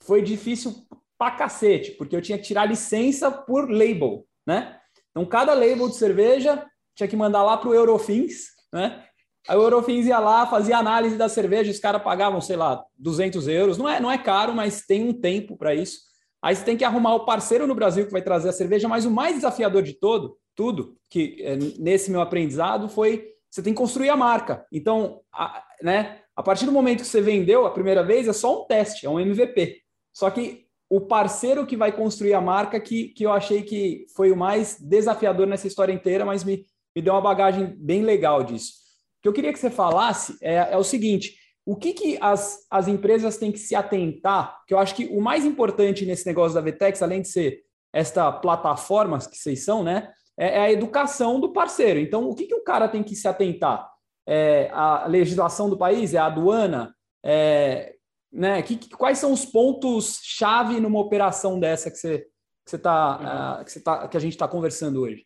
[0.01, 0.73] foi difícil
[1.19, 4.79] pra cacete, porque eu tinha que tirar licença por label, né?
[5.11, 9.05] Então, cada label de cerveja tinha que mandar lá para o Eurofins, né?
[9.47, 13.77] A Eurofins ia lá, fazia análise da cerveja, os caras pagavam, sei lá, 200 euros.
[13.77, 15.99] Não é, não é caro, mas tem um tempo para isso.
[16.41, 19.05] Aí você tem que arrumar o parceiro no Brasil que vai trazer a cerveja, mas
[19.05, 23.79] o mais desafiador de todo, tudo, que é, nesse meu aprendizado foi você tem que
[23.79, 24.65] construir a marca.
[24.71, 28.61] Então, a, né, a partir do momento que você vendeu a primeira vez, é só
[28.61, 29.81] um teste, é um MVP.
[30.13, 34.31] Só que o parceiro que vai construir a marca que, que eu achei que foi
[34.31, 38.73] o mais desafiador nessa história inteira, mas me, me deu uma bagagem bem legal disso.
[39.19, 41.35] O que eu queria que você falasse é, é o seguinte:
[41.65, 44.57] o que, que as, as empresas têm que se atentar?
[44.67, 47.59] Que eu acho que o mais importante nesse negócio da Vetex, além de ser
[47.93, 50.11] esta plataforma que vocês são, né?
[50.39, 51.99] É, é a educação do parceiro.
[51.99, 53.91] Então, o que, que o cara tem que se atentar?
[54.25, 56.13] É a legislação do país?
[56.13, 56.95] É a aduana?
[57.23, 57.95] É,
[58.31, 58.61] né?
[58.61, 62.19] Que, que, quais são os pontos chave numa operação dessa que você
[62.63, 63.61] que você tá, uhum.
[63.61, 65.25] uh, que, você tá que a gente está conversando hoje?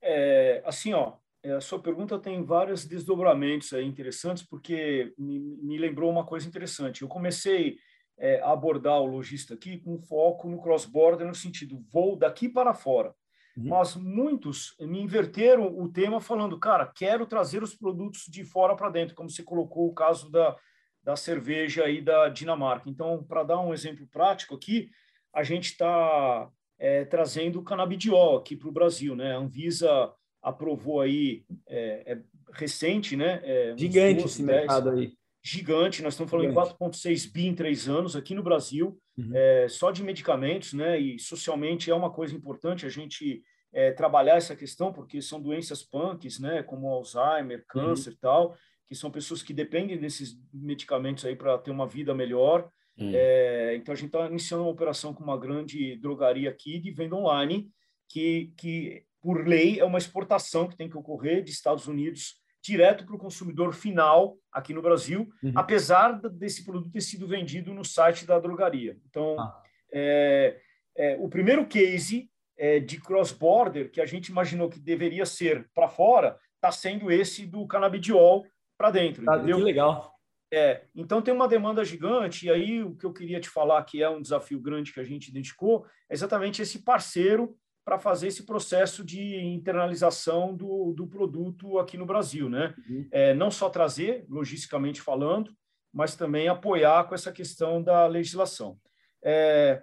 [0.00, 5.76] É, assim, ó, é, a sua pergunta tem vários desdobramentos aí interessantes porque me, me
[5.76, 7.02] lembrou uma coisa interessante.
[7.02, 7.76] Eu comecei
[8.18, 12.72] é, a abordar o lojista aqui com foco no cross-border no sentido vou daqui para
[12.72, 13.14] fora.
[13.58, 13.70] Uhum.
[13.70, 18.88] Mas muitos me inverteram o tema falando, cara, quero trazer os produtos de fora para
[18.88, 20.56] dentro, como você colocou o caso da,
[21.02, 22.88] da cerveja aí da Dinamarca.
[22.88, 24.90] Então, para dar um exemplo prático aqui,
[25.34, 29.34] a gente está é, trazendo o canabidiol aqui para o Brasil, né?
[29.34, 33.40] A Anvisa aprovou aí é, é recente, né?
[33.42, 35.12] É, Gigante esse mercado aí.
[35.42, 36.74] Gigante, nós estamos falando Gigante.
[36.80, 39.30] em 4,6 bi em três anos aqui no Brasil, uhum.
[39.34, 40.98] é, só de medicamentos, né?
[40.98, 43.42] E socialmente é uma coisa importante a gente
[43.72, 46.62] é, trabalhar essa questão, porque são doenças punks, né?
[46.62, 48.18] Como Alzheimer, câncer e uhum.
[48.20, 48.56] tal
[48.88, 52.70] que são pessoas que dependem desses medicamentos aí para ter uma vida melhor.
[52.96, 53.12] Hum.
[53.14, 57.14] É, então a gente está iniciando uma operação com uma grande drogaria aqui de venda
[57.14, 57.70] online,
[58.08, 63.04] que, que por lei é uma exportação que tem que ocorrer de Estados Unidos direto
[63.04, 65.52] para o consumidor final aqui no Brasil, uhum.
[65.54, 68.96] apesar desse produto ter sido vendido no site da drogaria.
[69.08, 69.62] Então, ah.
[69.92, 70.58] é,
[70.96, 75.88] é, o primeiro case é, de cross-border que a gente imaginou que deveria ser para
[75.88, 78.44] fora está sendo esse do canabidiol,
[78.76, 79.24] para dentro.
[79.30, 79.58] Ah, entendeu?
[79.58, 80.14] Que legal.
[80.52, 84.02] É, então tem uma demanda gigante, e aí o que eu queria te falar, que
[84.02, 88.44] é um desafio grande que a gente identificou, é exatamente esse parceiro para fazer esse
[88.44, 92.74] processo de internalização do, do produto aqui no Brasil, né?
[92.88, 93.08] Uhum.
[93.10, 95.52] É, não só trazer, logisticamente falando,
[95.92, 98.78] mas também apoiar com essa questão da legislação.
[99.22, 99.82] É,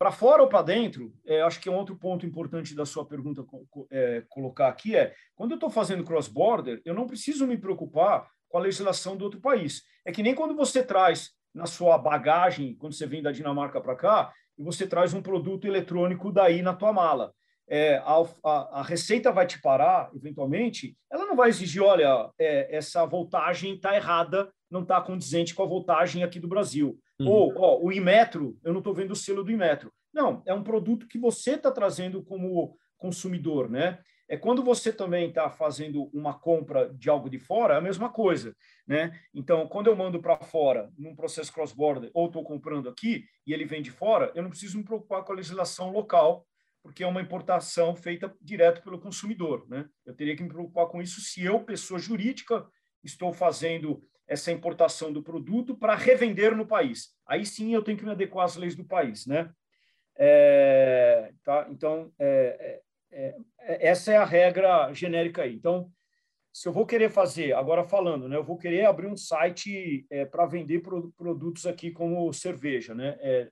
[0.00, 3.04] para fora ou para dentro, é, acho que é um outro ponto importante da sua
[3.04, 3.44] pergunta
[3.90, 8.56] é, colocar aqui é, quando eu estou fazendo cross-border, eu não preciso me preocupar com
[8.56, 9.82] a legislação do outro país.
[10.06, 13.94] É que nem quando você traz na sua bagagem, quando você vem da Dinamarca para
[13.94, 17.34] cá, e você traz um produto eletrônico daí na tua mala.
[17.68, 22.74] É, a, a, a, receita vai te parar, eventualmente, ela não vai exigir, olha, é,
[22.74, 26.98] essa voltagem está errada, não está condizente com a voltagem aqui do Brasil.
[27.20, 27.28] Uhum.
[27.28, 29.92] Ou, ó, o Imetro, eu não estou vendo o selo do Imetro.
[30.12, 33.98] Não, é um produto que você está trazendo como consumidor, né?
[34.28, 38.08] É quando você também está fazendo uma compra de algo de fora, é a mesma
[38.08, 38.56] coisa,
[38.86, 39.18] né?
[39.34, 43.64] Então, quando eu mando para fora, num processo cross-border, ou estou comprando aqui e ele
[43.64, 46.46] vem de fora, eu não preciso me preocupar com a legislação local,
[46.82, 49.86] porque é uma importação feita direto pelo consumidor, né?
[50.06, 52.66] Eu teria que me preocupar com isso se eu, pessoa jurídica,
[53.02, 54.00] estou fazendo
[54.30, 57.08] essa importação do produto para revender no país.
[57.26, 59.52] Aí sim eu tenho que me adequar às leis do país, né?
[60.16, 61.66] É, tá?
[61.68, 65.52] Então, é, é, é, essa é a regra genérica aí.
[65.52, 65.90] Então,
[66.52, 70.24] se eu vou querer fazer, agora falando, né, eu vou querer abrir um site é,
[70.24, 73.18] para vender pro, produtos aqui como cerveja, né?
[73.20, 73.50] É,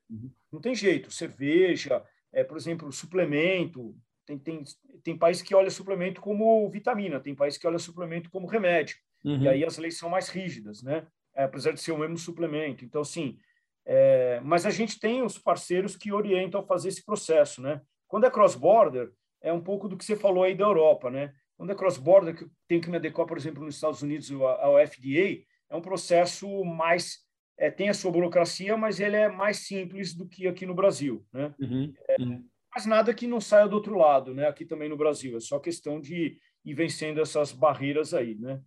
[0.53, 2.05] não tem jeito, cerveja,
[2.47, 4.63] por exemplo, suplemento, tem, tem,
[5.03, 8.97] tem país que olha suplemento como vitamina, tem país que olha suplemento como remédio.
[9.25, 9.43] Uhum.
[9.43, 11.07] E aí as leis são mais rígidas, né?
[11.35, 12.85] É, apesar de ser o mesmo suplemento.
[12.85, 13.39] Então, assim,
[13.87, 17.81] é, mas a gente tem os parceiros que orientam a fazer esse processo, né?
[18.07, 19.11] Quando é cross-border,
[19.43, 21.33] é um pouco do que você falou aí da Europa, né?
[21.57, 25.43] Quando é cross-border, que tem que me adequar, por exemplo, nos Estados Unidos ao FDA,
[25.71, 27.29] é um processo mais
[27.59, 31.27] é, tem a sua burocracia, mas ele é mais simples do que aqui no Brasil,
[31.33, 31.53] né?
[31.59, 32.39] Uhum, uhum.
[32.39, 34.47] É, Mas nada que não saia do outro lado, né?
[34.47, 35.37] Aqui também no Brasil.
[35.37, 38.61] É só questão de ir vencendo essas barreiras aí, né?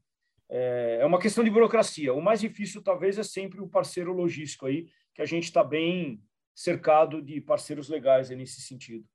[0.52, 2.14] É, é uma questão de burocracia.
[2.14, 6.22] O mais difícil, talvez, é sempre o parceiro logístico aí, que a gente está bem
[6.54, 9.06] cercado de parceiros legais nesse sentido.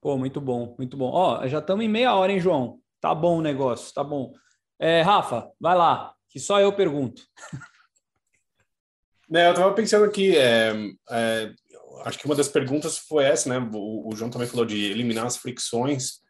[0.00, 1.10] Pô, muito bom, muito bom.
[1.12, 2.80] Ó, já estamos em meia hora, hein, João?
[3.00, 4.32] Tá bom o negócio, tá bom.
[4.78, 7.22] É, Rafa, vai lá, que só eu pergunto.
[9.28, 10.72] Né, eu estava pensando aqui, é,
[11.08, 11.52] é,
[12.04, 13.70] acho que uma das perguntas foi essa, né?
[13.72, 16.20] O, o, João também falou de eliminar as fricções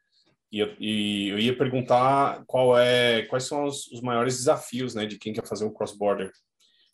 [0.52, 5.06] e eu, e eu ia perguntar qual é, quais são os, os, maiores desafios, né,
[5.06, 6.32] de quem quer fazer o cross-border.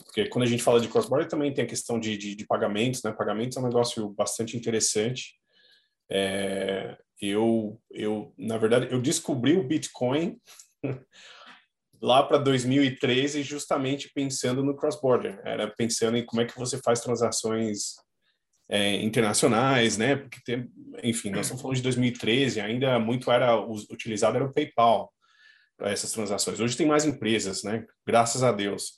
[0.04, 3.02] Porque quando a gente fala de cross-border também tem a questão de, de, de, pagamentos,
[3.02, 3.12] né?
[3.12, 5.34] Pagamentos é um negócio bastante interessante.
[6.10, 10.38] É, eu, eu, na verdade, eu descobri o Bitcoin
[12.00, 15.40] lá para 2013 justamente pensando no cross-border.
[15.44, 17.96] Era pensando em como é que você faz transações
[18.68, 20.16] é, internacionais, né?
[20.16, 20.70] Porque, tem,
[21.02, 23.56] enfim, nós estamos falando de 2013, ainda muito era
[23.90, 25.12] utilizado era o PayPal
[25.76, 26.58] para essas transações.
[26.58, 27.84] Hoje tem mais empresas, né?
[28.06, 28.94] Graças a Deus.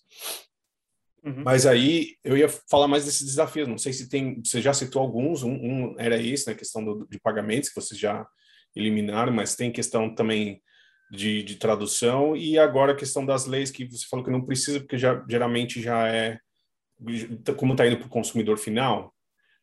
[1.25, 1.43] Uhum.
[1.45, 3.69] Mas aí eu ia falar mais desses desafios.
[3.69, 5.43] Não sei se tem, você já citou alguns.
[5.43, 6.55] Um, um era esse, né?
[6.55, 8.27] Questão do, de pagamentos que vocês já
[8.75, 10.63] eliminaram, mas tem questão também
[11.11, 14.79] de, de tradução e agora a questão das leis que você falou que não precisa
[14.79, 16.39] porque já geralmente já é
[17.57, 19.15] como está indo para o consumidor final,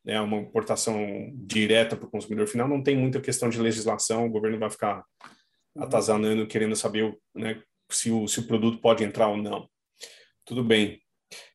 [0.05, 4.29] né, uma importação direta para o consumidor final, não tem muita questão de legislação, o
[4.29, 5.03] governo vai ficar
[5.75, 5.83] uhum.
[5.83, 9.67] atazanando, querendo saber né, se, o, se o produto pode entrar ou não.
[10.45, 11.01] Tudo bem.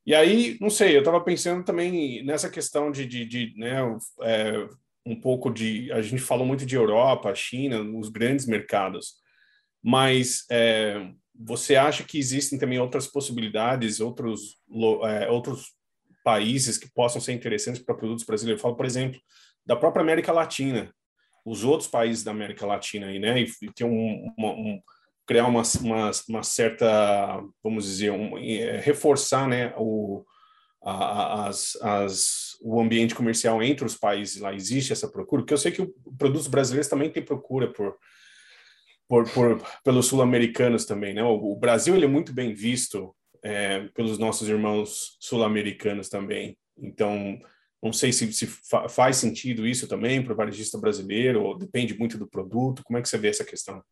[0.05, 3.77] E aí, não sei, eu estava pensando também nessa questão de, de, de né,
[4.23, 4.69] é,
[5.07, 5.91] um pouco de.
[5.93, 9.15] A gente falou muito de Europa, China, os grandes mercados,
[9.83, 14.59] mas é, você acha que existem também outras possibilidades, outros,
[15.05, 15.73] é, outros
[16.25, 18.61] países que possam ser interessantes para produtos brasileiros.
[18.61, 19.21] Eu falo, por exemplo,
[19.65, 20.93] da própria América Latina,
[21.45, 23.41] os outros países da América Latina aí, né?
[23.41, 24.81] E, e um, uma, um
[25.27, 29.73] criar uma, uma, uma, certa, vamos dizer, um, é, reforçar, né?
[29.77, 30.25] O,
[30.83, 35.59] a, as, as, o ambiente comercial entre os países lá existe essa procura, porque eu
[35.59, 37.97] sei que o, produtos brasileiros também tem procura por
[39.07, 41.23] por, por pelos sul-americanos também, né?
[41.25, 46.59] O, o, Brasil ele é muito bem visto é, pelos nossos irmãos sul-americanos também.
[46.77, 47.41] Então,
[47.83, 51.99] não sei se, se fa faz sentido isso também para o varejista brasileiro, ou depende
[51.99, 52.83] muito do produto.
[52.85, 53.83] Como é que você vê essa questão?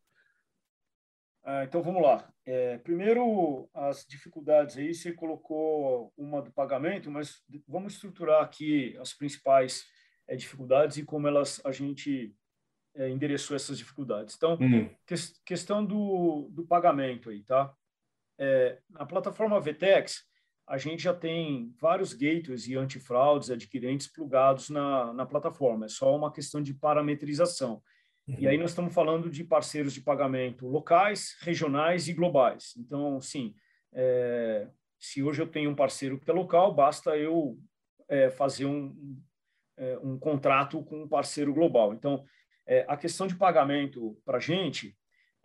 [1.43, 2.31] Ah, então, vamos lá.
[2.45, 9.13] É, primeiro, as dificuldades aí, você colocou uma do pagamento, mas vamos estruturar aqui as
[9.13, 9.85] principais
[10.27, 12.35] é, dificuldades e como elas a gente
[12.95, 14.35] é, endereçou essas dificuldades.
[14.35, 14.89] Então, uhum.
[15.07, 17.73] que, questão do, do pagamento aí, tá?
[18.39, 20.23] É, na plataforma VTEX,
[20.65, 25.85] a gente já tem vários gateways e antifraudes adquirentes plugados na, na plataforma.
[25.85, 27.81] É só uma questão de parametrização.
[28.27, 28.35] Uhum.
[28.37, 32.75] E aí nós estamos falando de parceiros de pagamento locais, regionais e globais.
[32.77, 33.55] Então, sim,
[33.91, 34.67] é,
[34.99, 37.57] se hoje eu tenho um parceiro que é local, basta eu
[38.07, 39.19] é, fazer um,
[39.75, 41.93] é, um contrato com um parceiro global.
[41.93, 42.23] Então,
[42.67, 44.95] é, a questão de pagamento para a gente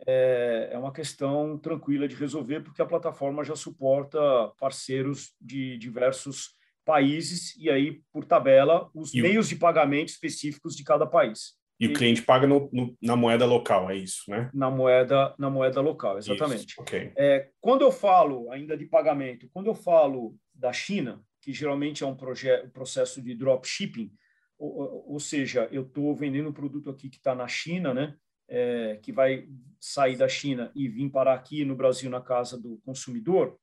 [0.05, 4.19] é, é uma questão tranquila de resolver, porque a plataforma já suporta
[4.59, 9.49] parceiros de diversos países e aí, por tabela, os e meios o...
[9.49, 11.53] de pagamento específicos de cada país.
[11.79, 14.49] E, e o cliente paga no, no, na moeda local, é isso, né?
[14.53, 16.71] Na moeda, na moeda local, exatamente.
[16.71, 17.11] Isso, okay.
[17.17, 22.07] é, quando eu falo ainda de pagamento, quando eu falo da China, que geralmente é
[22.07, 24.11] um, processo de dropshipping,
[24.57, 28.15] ou, ou seja, eu estou vendendo um produto aqui que está na China, né?
[28.47, 29.47] É, que vai
[29.79, 33.57] sair da China e vir parar aqui no Brasil na casa do consumidor,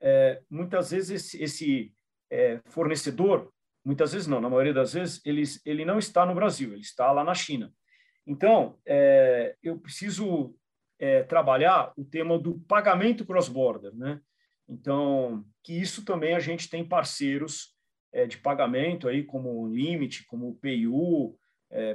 [0.00, 1.94] é, muitas vezes esse, esse
[2.30, 3.52] é, fornecedor,
[3.84, 7.10] muitas vezes não, na maioria das vezes, ele, ele não está no Brasil, ele está
[7.12, 7.72] lá na China.
[8.26, 10.54] Então, é, eu preciso
[10.98, 14.20] é, trabalhar o tema do pagamento cross-border, né?
[14.68, 17.76] Então, que isso também a gente tem parceiros
[18.12, 21.36] é, de pagamento aí, como o Limit, como o PayU,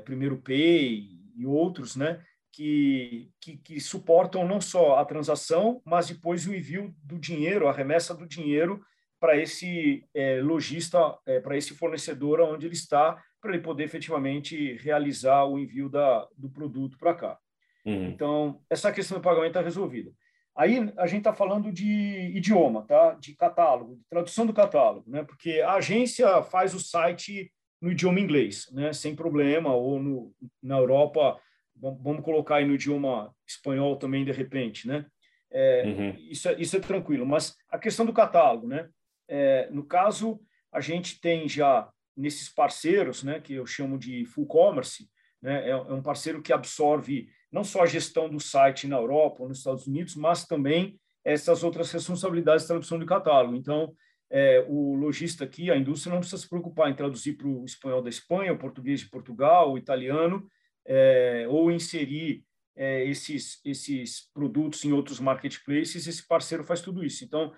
[0.04, 2.22] Primeiro Pay e outros, né,
[2.52, 7.72] que, que, que, suportam não só a transação, mas depois o envio do dinheiro, a
[7.72, 8.82] remessa do dinheiro
[9.20, 14.74] para esse é, lojista, é, para esse fornecedor onde ele está, para ele poder efetivamente
[14.78, 17.38] realizar o envio da, do produto para cá.
[17.86, 18.08] Uhum.
[18.08, 20.12] Então, essa questão do pagamento está resolvida.
[20.56, 23.14] Aí a gente está falando de idioma, tá?
[23.14, 25.24] de catálogo, de tradução do catálogo, né?
[25.24, 27.52] porque a agência faz o site
[27.82, 31.40] no idioma inglês, né, sem problema, ou no, na Europa,
[31.76, 35.06] vamos colocar aí no idioma espanhol também, de repente, né?
[35.50, 36.16] É, uhum.
[36.30, 38.90] isso, é, isso é tranquilo, mas a questão do catálogo, né?
[39.28, 40.40] É, no caso,
[40.72, 45.08] a gente tem já nesses parceiros, né, que eu chamo de full commerce,
[45.42, 45.68] né?
[45.68, 49.50] é, é um parceiro que absorve não só a gestão do site na Europa ou
[49.50, 53.56] nos Estados Unidos, mas também essas outras responsabilidades de tradução de catálogo.
[53.56, 53.94] Então,
[54.30, 58.02] é, o lojista aqui, a indústria, não precisa se preocupar em traduzir para o espanhol
[58.02, 60.48] da Espanha, o português de Portugal, o italiano,
[60.86, 62.44] é, ou inserir
[62.76, 67.24] é, esses, esses produtos em outros marketplaces, esse parceiro faz tudo isso.
[67.24, 67.54] Então,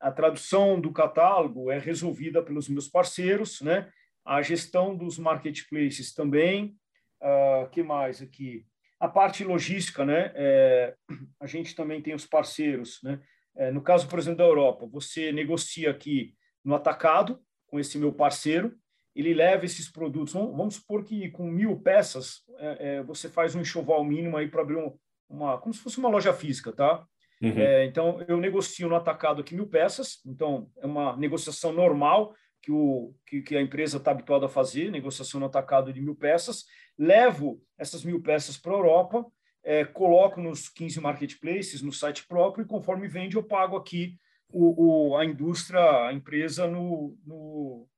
[0.00, 3.88] a tradução do catálogo é resolvida pelos meus parceiros, né?
[4.24, 6.76] A gestão dos marketplaces também.
[7.20, 8.66] Uh, que mais aqui?
[8.98, 10.32] A parte logística, né?
[10.34, 10.94] É,
[11.40, 13.20] a gente também tem os parceiros, né?
[13.56, 16.34] É, no caso, por exemplo, da Europa, você negocia aqui
[16.64, 18.74] no atacado com esse meu parceiro,
[19.14, 20.32] ele leva esses produtos.
[20.32, 24.62] Vamos, supor que com mil peças é, é, você faz um enxoval mínimo aí para
[24.62, 24.96] abrir um,
[25.28, 27.04] uma, como se fosse uma loja física, tá?
[27.42, 27.58] Uhum.
[27.58, 30.20] É, então eu negocio no atacado aqui mil peças.
[30.24, 34.90] Então é uma negociação normal que, o, que, que a empresa está habituada a fazer,
[34.90, 36.64] negociação no atacado de mil peças.
[36.96, 39.26] Levo essas mil peças para a Europa,
[39.64, 44.16] é, coloco nos 15 marketplaces, no site próprio, e conforme vende, eu pago aqui
[44.48, 47.88] o, o a indústria, a empresa no, no,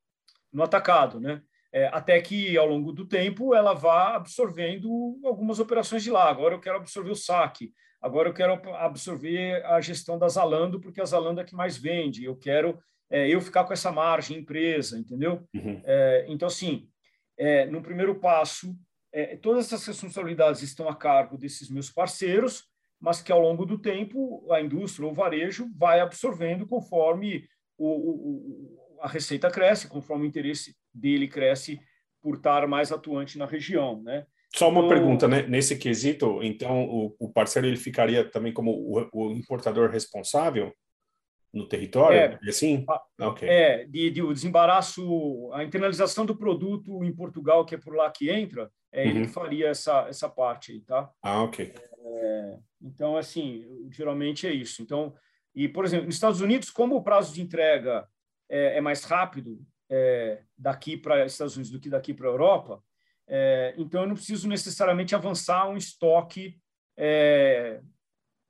[0.53, 1.43] no atacado, né?
[1.73, 6.31] É, até que, ao longo do tempo, ela vá absorvendo algumas operações de lá.
[6.31, 11.01] Agora eu quero absorver o saque, agora eu quero absorver a gestão da Zalando, porque
[11.01, 12.25] a Zalando é que mais vende.
[12.25, 12.79] Eu quero
[13.11, 15.45] é, eu ficar com essa margem, empresa, entendeu?
[15.53, 15.83] Uhum.
[15.85, 16.89] É, então, assim,
[17.37, 18.77] é, no primeiro passo,
[19.15, 22.65] é, todas essas responsabilidades estão a cargo desses meus parceiros,
[23.01, 27.47] mas que, ao longo do tempo, a indústria ou o varejo vai absorvendo conforme
[27.79, 31.79] o, o a receita cresce, conforme o interesse dele cresce
[32.23, 34.27] por estar mais atuante na região, né?
[34.57, 35.43] Só uma então, pergunta, né?
[35.43, 40.73] Nesse quesito, então o, o, parceiro ele ficaria também como o, o importador responsável
[41.53, 42.85] no território, é, assim?
[42.89, 43.49] A, okay.
[43.49, 48.11] É, de, de, o desembaraço, a internalização do produto em Portugal, que é por lá
[48.11, 49.11] que entra, é uhum.
[49.11, 51.11] ele que faria essa, essa parte aí, tá?
[51.21, 51.75] Ah, ok.
[52.07, 54.81] É, então, assim, geralmente é isso.
[54.83, 55.13] Então,
[55.55, 58.07] e, por exemplo, nos Estados Unidos, como o prazo de entrega
[58.49, 62.83] é, é mais rápido é, daqui para Estados Unidos do que daqui para a Europa,
[63.27, 66.59] é, então eu não preciso necessariamente avançar um estoque
[66.97, 67.81] é,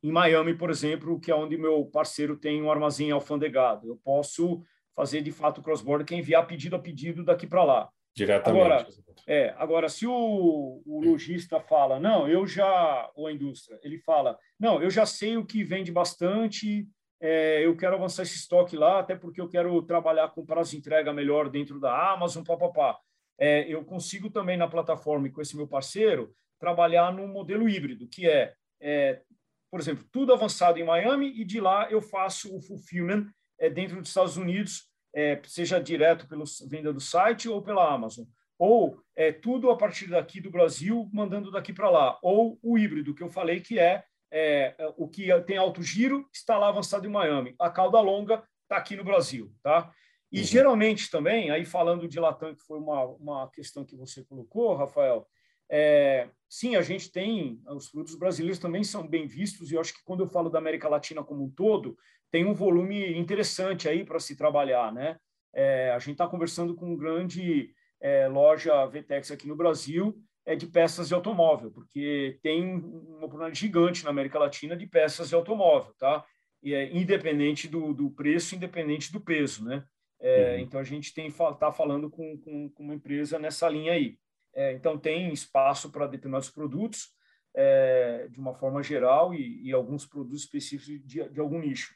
[0.02, 3.88] em Miami, por exemplo, que é onde meu parceiro tem um armazém alfandegado.
[3.88, 4.62] Eu posso
[4.94, 7.88] fazer de fato cross-border, que é enviar pedido a pedido daqui para lá.
[8.14, 8.62] Diretamente.
[8.62, 8.86] Agora,
[9.26, 14.38] é, agora, se o, o lojista fala, não, eu já, ou a indústria, ele fala,
[14.58, 16.86] não, eu já sei o que vende bastante,
[17.20, 20.76] é, eu quero avançar esse estoque lá, até porque eu quero trabalhar com prazo de
[20.76, 22.98] entrega melhor dentro da Amazon, papapá.
[23.38, 28.06] É, eu consigo também na plataforma e com esse meu parceiro trabalhar no modelo híbrido,
[28.08, 29.22] que é, é,
[29.70, 33.26] por exemplo, tudo avançado em Miami e de lá eu faço o fulfillment
[33.58, 38.26] é, dentro dos Estados Unidos, é, seja direto pela venda do site ou pela Amazon.
[38.58, 42.18] Ou é, tudo a partir daqui do Brasil, mandando daqui para lá.
[42.22, 44.04] Ou o híbrido, que eu falei que é
[44.36, 47.54] é, é, o que tem alto giro está lá avançado em Miami.
[47.56, 49.92] A cauda longa está aqui no Brasil, tá?
[50.32, 50.44] E uhum.
[50.44, 55.24] geralmente também, aí falando de Latam, que foi uma, uma questão que você colocou, Rafael,
[55.70, 59.94] é, sim, a gente tem, os produtos brasileiros também são bem vistos, e eu acho
[59.94, 61.96] que quando eu falo da América Latina como um todo,
[62.34, 65.16] tem um volume interessante aí para se trabalhar, né?
[65.54, 70.56] É, a gente está conversando com um grande é, loja VTEX aqui no Brasil, é
[70.56, 75.36] de peças de automóvel, porque tem uma oportunidade gigante na América Latina de peças de
[75.36, 76.24] automóvel, tá?
[76.60, 79.84] E é independente do, do preço, independente do peso, né?
[80.18, 80.58] É, uhum.
[80.58, 84.18] Então a gente tem tá falando com, com, com, uma empresa nessa linha aí.
[84.52, 87.10] É, então tem espaço para determinados produtos
[87.54, 91.94] é, de uma forma geral e, e alguns produtos específicos de, de algum nicho.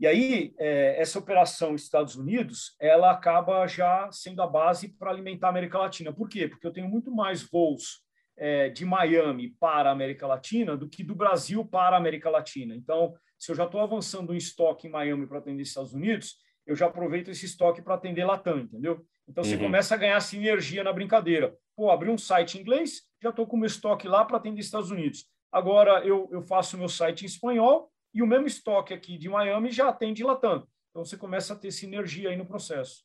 [0.00, 5.48] E aí, é, essa operação Estados Unidos, ela acaba já sendo a base para alimentar
[5.48, 6.12] a América Latina.
[6.12, 6.46] Por quê?
[6.46, 8.00] Porque eu tenho muito mais voos
[8.36, 12.76] é, de Miami para a América Latina do que do Brasil para a América Latina.
[12.76, 16.76] Então, se eu já estou avançando um estoque em Miami para atender Estados Unidos, eu
[16.76, 19.04] já aproveito esse estoque para atender Latam, entendeu?
[19.26, 19.62] Então, você uhum.
[19.62, 21.56] começa a ganhar sinergia na brincadeira.
[21.74, 24.60] Pô, abri um site em inglês, já estou com o meu estoque lá para atender
[24.60, 25.26] Estados Unidos.
[25.50, 29.28] Agora, eu, eu faço o meu site em espanhol, e o mesmo estoque aqui de
[29.28, 30.66] Miami já atende Latam.
[30.90, 33.04] Então você começa a ter sinergia aí no processo.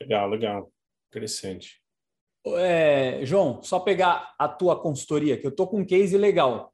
[0.00, 0.72] Legal, legal.
[1.08, 1.80] Interessante.
[2.56, 6.72] É, João, só pegar a tua consultoria, que eu tô com um case legal.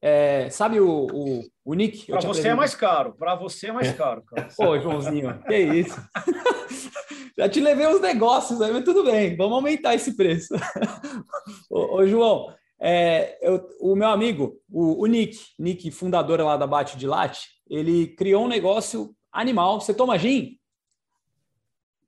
[0.00, 2.06] É, sabe o, o, o Nick?
[2.06, 3.14] Para você é mais caro.
[3.14, 4.48] Para você é mais caro, cara.
[4.58, 5.96] Ô, Joãozinho, que isso?
[7.38, 10.54] Já te levei os negócios, mas tudo bem, vamos aumentar esse preço.
[11.70, 16.66] ô, ô, João, é, eu, o meu amigo, o, o, Nick, Nick, fundador lá da
[16.66, 19.80] Bate de Latte, ele criou um negócio animal.
[19.80, 20.58] Você toma gin?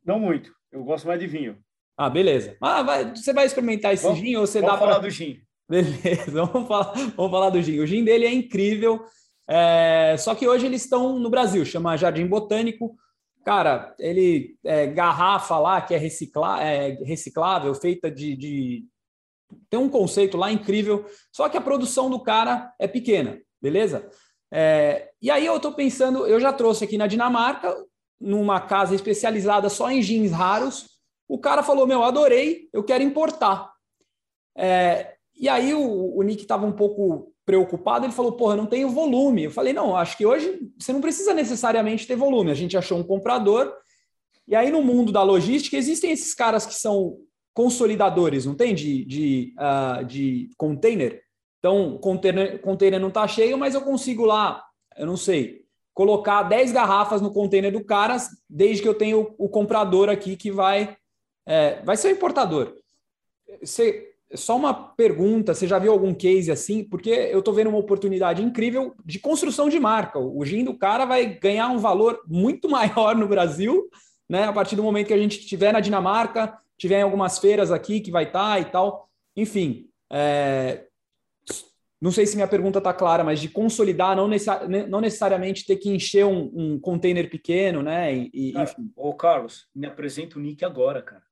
[0.05, 0.53] Não muito.
[0.71, 1.59] Eu gosto mais de vinho.
[1.97, 2.57] Ah, beleza.
[2.61, 5.09] Ah, vai, você vai experimentar esse vamos, gin ou você vamos dá falar pra...
[5.09, 5.41] do gin.
[5.69, 7.81] Beleza, vamos falar, vamos falar do gin.
[7.81, 9.05] O gin dele é incrível,
[9.49, 12.95] é, só que hoje eles estão no Brasil, chama Jardim Botânico.
[13.45, 18.85] Cara, ele é garrafa lá que é, recicla, é reciclável, feita de, de,
[19.71, 24.11] Tem um conceito lá incrível, só que a produção do cara é pequena, beleza?
[24.51, 27.77] É, e aí eu estou pensando, eu já trouxe aqui na Dinamarca,
[28.21, 30.99] numa casa especializada só em jeans raros.
[31.29, 33.73] O cara falou: Meu, adorei, eu quero importar.
[34.57, 38.91] É, e aí o, o Nick estava um pouco preocupado, ele falou: Porra, não tenho
[38.91, 39.45] volume.
[39.45, 42.51] Eu falei: Não, acho que hoje você não precisa necessariamente ter volume.
[42.51, 43.73] A gente achou um comprador.
[44.47, 47.19] E aí, no mundo da logística, existem esses caras que são
[47.59, 48.73] consolidadores, não tem?
[48.73, 51.21] De, de, uh, de container.
[51.59, 54.65] Então, container, container não está cheio, mas eu consigo lá,
[54.97, 58.17] eu não sei, colocar 10 garrafas no container do cara,
[58.49, 60.97] desde que eu tenha o, o comprador aqui que vai,
[61.45, 62.77] é, vai ser o importador.
[63.61, 66.85] Você, só uma pergunta: você já viu algum case assim?
[66.85, 70.21] Porque eu estou vendo uma oportunidade incrível de construção de marca.
[70.21, 73.91] O gin do cara vai ganhar um valor muito maior no Brasil,
[74.29, 74.45] né?
[74.45, 78.01] A partir do momento que a gente estiver na Dinamarca, tiver em algumas feiras aqui
[78.01, 79.11] que vai estar tá e tal.
[79.37, 80.87] Enfim, é,
[82.01, 84.29] não sei se minha pergunta está clara, mas de consolidar, não,
[84.89, 88.15] não necessariamente ter que encher um, um container pequeno, né?
[88.15, 88.93] E, cara, enfim.
[88.95, 91.25] Ô, Carlos, me apresenta o Nick agora, cara.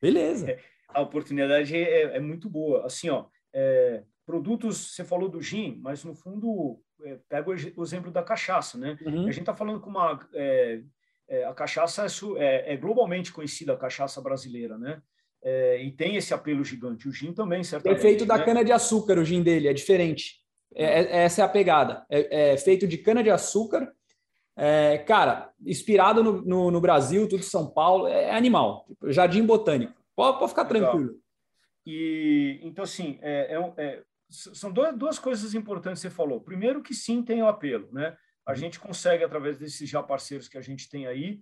[0.00, 0.50] Beleza.
[0.50, 2.86] É, a oportunidade é, é, muito boa.
[2.86, 8.10] Assim, ó, é, produtos, você falou do gin, mas no fundo, é, pega o exemplo
[8.10, 8.96] da cachaça, né?
[9.02, 9.28] Uhum.
[9.28, 10.18] A gente está falando com uma.
[11.28, 12.06] É, é, a cachaça
[12.38, 15.02] é, globalmente conhecida, a cachaça brasileira, né?
[15.44, 17.06] é, e tem esse apelo gigante.
[17.06, 17.98] O gin também, certamente.
[17.98, 18.44] É feito da né?
[18.44, 20.42] cana-de-açúcar o gin dele, é diferente.
[20.74, 22.04] É, é, essa é a pegada.
[22.08, 23.92] É, é feito de cana-de-açúcar.
[24.56, 28.86] É, cara, inspirado no, no, no, Brasil, tudo São Paulo, é, é animal.
[29.08, 29.92] Jardim Botânico.
[30.16, 30.92] Pode, pode ficar Legal.
[30.92, 31.20] tranquilo.
[31.86, 33.20] E, então, assim,
[34.30, 36.40] são duas, duas coisas importantes que você falou.
[36.40, 37.90] Primeiro, que sim, tem o apelo.
[37.92, 38.16] Né?
[38.46, 38.56] A uhum.
[38.56, 41.40] gente consegue, através desses já parceiros que a gente tem aí,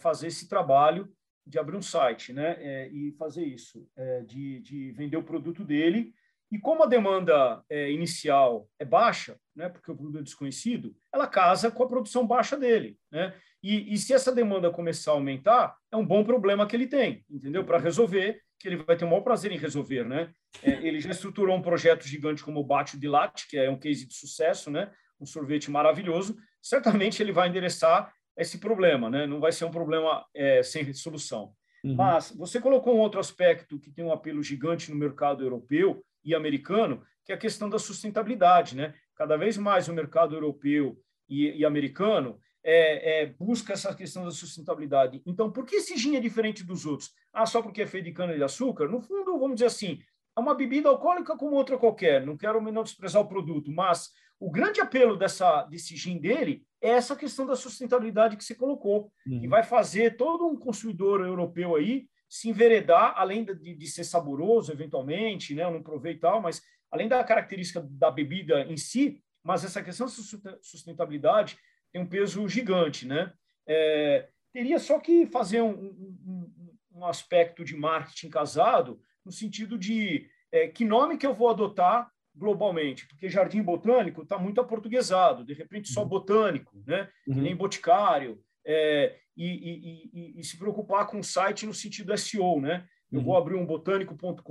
[0.00, 1.08] fazer esse trabalho
[1.48, 5.64] de abrir um site né, é, e fazer isso, é, de, de vender o produto
[5.64, 6.12] dele.
[6.52, 11.26] E como a demanda é, inicial é baixa, né, porque o produto é desconhecido, ela
[11.26, 12.98] casa com a produção baixa dele.
[13.10, 13.34] Né?
[13.62, 17.24] E, e se essa demanda começar a aumentar, é um bom problema que ele tem,
[17.28, 17.64] entendeu?
[17.64, 20.04] Para resolver, que ele vai ter o maior prazer em resolver.
[20.04, 20.30] Né?
[20.62, 23.78] É, ele já estruturou um projeto gigante como o Bate de Latte, que é um
[23.78, 24.90] case de sucesso, né?
[25.20, 26.36] Um sorvete maravilhoso.
[26.60, 29.26] Certamente ele vai endereçar esse problema, né?
[29.26, 31.52] Não vai ser um problema é, sem solução.
[31.84, 31.94] Uhum.
[31.94, 36.34] Mas você colocou um outro aspecto que tem um apelo gigante no mercado europeu e
[36.34, 38.94] americano, que é a questão da sustentabilidade, né?
[39.14, 44.30] Cada vez mais o mercado europeu e, e americano é, é, busca essa questão da
[44.30, 45.22] sustentabilidade.
[45.24, 47.10] Então, por que esse gin é diferente dos outros?
[47.32, 48.88] Ah, só porque é feito de cana-de-açúcar?
[48.88, 50.00] No fundo, vamos dizer assim,
[50.36, 52.24] é uma bebida alcoólica como outra qualquer.
[52.24, 54.10] Não quero menosprezar o produto, mas
[54.40, 59.10] o grande apelo dessa, desse gin dele é essa questão da sustentabilidade que você colocou,
[59.26, 59.40] uhum.
[59.40, 64.70] que vai fazer todo um consumidor europeu aí se enveredar, além de, de ser saboroso,
[64.70, 65.68] eventualmente, né?
[65.70, 70.06] Não provei e tal, mas além da característica da bebida em si, mas essa questão
[70.42, 71.58] da sustentabilidade
[71.90, 73.32] tem um peso gigante, né?
[73.66, 80.28] É, teria só que fazer um, um, um, aspecto de marketing casado, no sentido de
[80.52, 85.52] é, que nome que eu vou adotar globalmente, porque jardim botânico está muito aportuguesado, de
[85.52, 86.08] repente só uhum.
[86.08, 87.08] botânico, né?
[87.26, 87.42] Uhum.
[87.42, 92.60] nem boticário, é, e, e, e, e, se preocupar com o site no sentido SEO,
[92.60, 92.86] né?
[93.10, 93.24] Eu uhum.
[93.24, 94.42] vou abrir um botânico.com.br,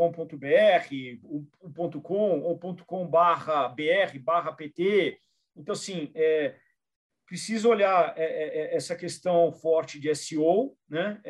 [1.76, 5.20] ponto .com ou ponto .com barra br barra pt.
[5.56, 6.56] Então, assim, é,
[7.28, 11.22] precisa olhar é, é, é essa questão forte de SEO, né?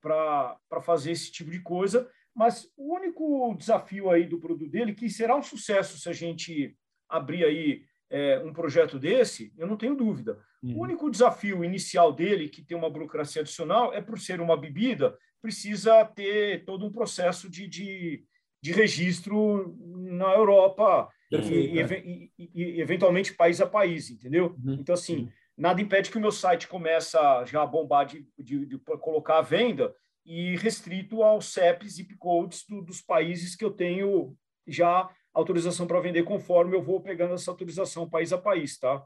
[0.00, 5.10] Para fazer esse tipo de coisa mas o único desafio aí do produto dele, que
[5.10, 6.72] será um sucesso se a gente
[7.08, 10.38] abrir aí é, um projeto desse, eu não tenho dúvida.
[10.62, 10.76] Uhum.
[10.76, 15.18] O único desafio inicial dele, que tem uma burocracia adicional, é por ser uma bebida,
[15.42, 18.24] precisa ter todo um processo de, de,
[18.62, 22.30] de registro na Europa Perfeito, e, é.
[22.38, 24.54] e, e, eventualmente país a país, entendeu?
[24.64, 24.74] Uhum.
[24.74, 27.16] Então, assim, nada impede que o meu site comece
[27.46, 29.92] já a bombar de, de, de colocar a venda,
[30.28, 36.00] e restrito aos CEPs e codes do, dos países que eu tenho já autorização para
[36.00, 39.02] vender conforme eu vou pegando essa autorização país a país, tá?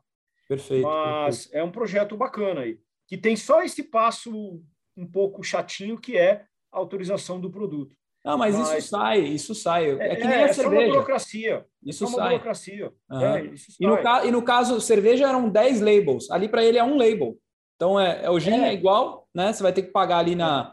[0.49, 0.83] Perfeito.
[0.83, 1.57] Mas perfeito.
[1.57, 4.61] é um projeto bacana aí, que tem só esse passo
[4.97, 7.95] um pouco chatinho que é a autorização do produto.
[8.25, 9.91] Não, mas, mas, isso sai, isso sai.
[9.91, 10.83] É, é que nem é, a cerveja.
[10.83, 11.67] É uma burocracia.
[11.85, 12.29] Isso é uma sai.
[12.31, 12.93] burocracia.
[13.11, 13.21] Uhum.
[13.21, 16.31] É, isso e, no e, no caso, cerveja eram 10 labels.
[16.31, 17.37] Ali para ele é um label.
[17.77, 18.69] Então, é, é o gin é.
[18.69, 18.75] é.
[18.75, 19.53] igual, né?
[19.53, 20.73] Você vai ter que pagar ali na,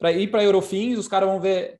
[0.00, 1.78] para ir para Eurofins, os caras vão ver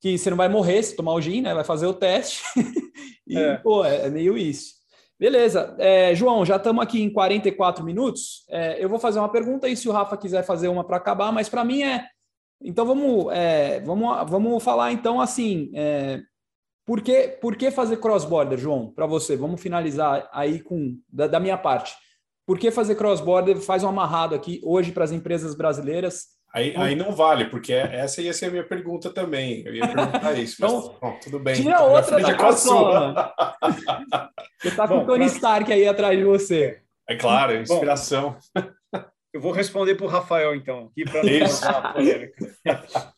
[0.00, 1.54] que você não vai morrer se tomar o gin, né?
[1.54, 2.42] Vai fazer o teste.
[3.28, 3.56] e, é.
[3.58, 4.72] pô, é, é meio isso.
[5.20, 5.76] Beleza.
[5.78, 8.44] É, João, já estamos aqui em 44 minutos.
[8.48, 11.30] É, eu vou fazer uma pergunta e se o Rafa quiser fazer uma para acabar,
[11.30, 12.06] mas para mim é.
[12.62, 15.70] Então vamos, é, vamos, vamos falar então assim.
[15.74, 16.20] É,
[16.86, 19.36] por, que, por que fazer cross-border, João, para você?
[19.36, 21.94] Vamos finalizar aí com da, da minha parte.
[22.46, 23.58] Por que fazer cross-border?
[23.58, 28.22] Faz um amarrado aqui hoje para as empresas brasileiras Aí, aí não vale, porque essa
[28.22, 29.64] ia ser a minha pergunta também.
[29.66, 31.56] Eu ia perguntar isso, mas então, bom, tudo bem.
[31.56, 33.34] Tira outra da caçola.
[34.62, 35.24] Você está com o Tony.
[35.26, 36.80] Stark aí atrás de você.
[37.08, 38.36] É claro, inspiração.
[38.54, 39.02] Bom,
[39.32, 41.22] eu vou responder para o Rafael, então, aqui para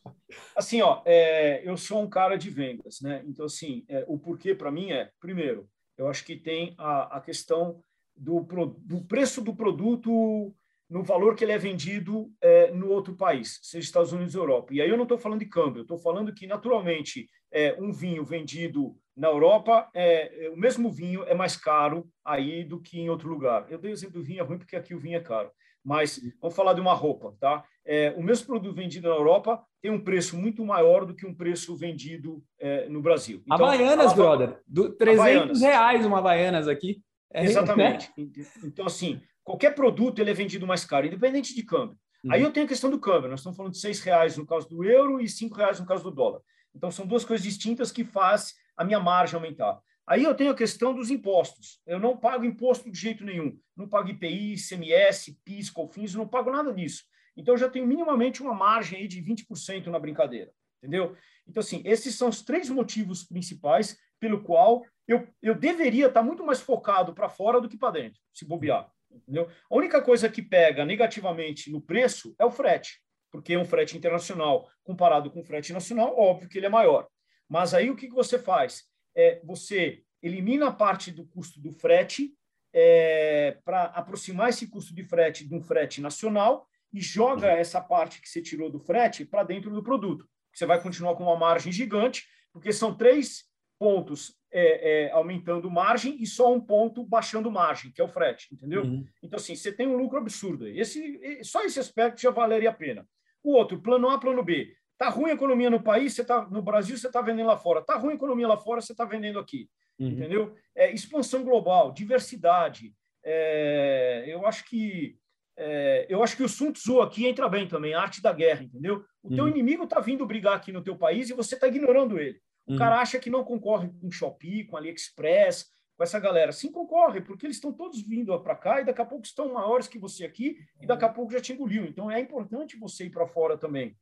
[0.55, 3.23] Assim, ó, é, eu sou um cara de vendas, né?
[3.27, 7.21] Então, assim, é, o porquê para mim é, primeiro, eu acho que tem a, a
[7.21, 7.83] questão
[8.15, 8.41] do,
[8.79, 10.51] do preço do produto
[10.89, 14.73] no valor que ele é vendido é, no outro país, seja Estados Unidos ou Europa.
[14.73, 17.91] E aí eu não estou falando de câmbio, eu estou falando que, naturalmente, é, um
[17.91, 22.99] vinho vendido na Europa, é, é, o mesmo vinho é mais caro aí do que
[22.99, 23.65] em outro lugar.
[23.69, 25.51] Eu dei o exemplo do vinho é ruim porque aqui o vinho é caro.
[25.83, 27.63] Mas vamos falar de uma roupa, tá?
[27.85, 31.33] É, o mesmo produto vendido na Europa tem um preço muito maior do que um
[31.33, 33.41] preço vendido é, no Brasil.
[33.45, 34.59] Então, Havaianas, brother.
[34.67, 35.61] Do, 300 Havaianas.
[35.61, 37.01] reais uma Havaianas aqui.
[37.33, 38.11] É Exatamente.
[38.17, 38.27] Né?
[38.65, 41.97] Então, assim, qualquer produto ele é vendido mais caro, independente de câmbio.
[42.21, 42.33] Uhum.
[42.33, 43.29] Aí eu tenho a questão do câmbio.
[43.29, 46.03] Nós estamos falando de seis reais no caso do euro e cinco reais no caso
[46.03, 46.41] do dólar.
[46.75, 49.79] Então são duas coisas distintas que faz a minha margem aumentar.
[50.05, 51.79] Aí eu tenho a questão dos impostos.
[51.87, 53.57] Eu não pago imposto de jeito nenhum.
[53.73, 57.05] Não pago IPI, ICMS, PIS, COFINS, não pago nada disso.
[57.37, 60.51] Então eu já tenho minimamente uma margem aí de 20% na brincadeira,
[60.83, 61.15] entendeu?
[61.47, 66.45] Então assim, esses são os três motivos principais pelo qual eu, eu deveria estar muito
[66.45, 68.91] mais focado para fora do que para dentro, se bobear.
[69.23, 69.49] Entendeu?
[69.69, 73.01] A única coisa que pega negativamente no preço é o frete,
[73.31, 77.07] porque é um frete internacional comparado com o frete nacional, óbvio que ele é maior.
[77.49, 78.83] Mas aí o que, que você faz?
[79.15, 82.33] É, você elimina a parte do custo do frete
[82.73, 88.21] é, para aproximar esse custo de frete de um frete nacional e joga essa parte
[88.21, 90.27] que você tirou do frete para dentro do produto.
[90.53, 93.45] Você vai continuar com uma margem gigante, porque são três
[93.79, 98.47] pontos é, é, aumentando margem e só um ponto baixando margem, que é o frete,
[98.51, 98.81] entendeu?
[98.81, 99.05] Uhum.
[99.21, 100.67] Então, assim, você tem um lucro absurdo.
[100.67, 103.07] Esse, só esse aspecto já valeria a pena.
[103.43, 104.73] O outro, plano A, plano B.
[104.97, 107.83] Tá ruim a economia no país, você tá no Brasil, você está vendendo lá fora.
[107.83, 109.69] Tá ruim a economia lá fora, você está vendendo aqui.
[109.99, 110.07] Uhum.
[110.07, 110.55] Entendeu?
[110.75, 112.95] É, expansão global, diversidade.
[113.23, 115.19] É, eu acho que
[115.55, 118.63] é, eu acho que o Sun Tzu aqui entra bem também, a arte da guerra,
[118.63, 119.03] entendeu?
[119.21, 119.35] O uhum.
[119.35, 122.39] teu inimigo está vindo brigar aqui no teu país e você está ignorando ele.
[122.67, 122.77] O uhum.
[122.77, 126.51] cara acha que não concorre com o Shopee, com AliExpress, com essa galera.
[126.51, 129.87] Sim, concorre, porque eles estão todos vindo para cá e daqui a pouco estão maiores
[129.87, 131.85] que você aqui e daqui a pouco já te engoliu.
[131.85, 133.95] Então é importante você ir para fora também.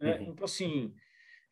[0.00, 0.18] Né?
[0.18, 0.30] Uhum.
[0.30, 0.94] Então, assim,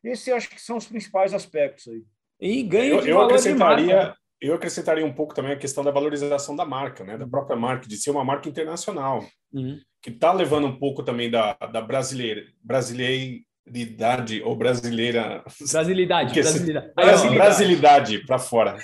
[0.03, 2.03] esses acho que são os principais aspectos aí.
[2.39, 6.55] E ganho eu, de eu acrescentaria, eu acrescentaria um pouco também a questão da valorização
[6.55, 7.17] da marca, né?
[7.17, 9.79] da própria marca, de ser uma marca internacional, uhum.
[10.01, 13.39] que está levando um pouco também da, da brasileira, brasileira
[13.71, 15.43] brasilidade ou brasileira.
[15.59, 16.33] Brasilidade.
[16.33, 17.35] Brasilidade, brasilidade.
[17.35, 18.77] brasilidade para fora.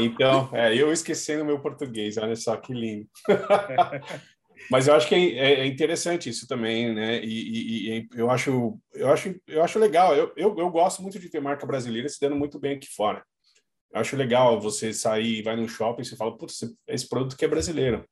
[0.00, 3.06] Então, é, eu esquecendo o meu português, olha só que lindo.
[4.70, 7.22] Mas eu acho que é, é, interessante isso também, né?
[7.22, 10.16] E, e, e, eu acho, eu acho, eu acho legal.
[10.16, 13.22] Eu, eu, eu gosto muito de ter marca brasileira se dando muito bem aqui fora.
[13.92, 17.44] Eu acho legal você sair, vai no shopping e você fala, putz, esse produto que
[17.44, 18.04] é brasileiro.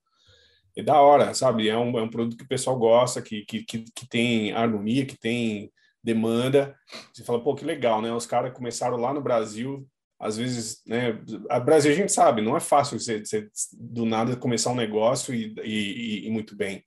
[0.76, 1.68] É da hora, sabe?
[1.68, 5.06] É um, é um produto que o pessoal gosta, que, que, que, que tem harmonia,
[5.06, 5.70] que tem
[6.02, 6.76] demanda.
[7.12, 8.12] Você fala, pô, que legal, né?
[8.12, 9.86] Os caras começaram lá no Brasil,
[10.18, 11.20] às vezes, né?
[11.48, 15.34] A Brasil a gente sabe, não é fácil você, você do nada começar um negócio
[15.34, 16.84] e, e, e muito bem.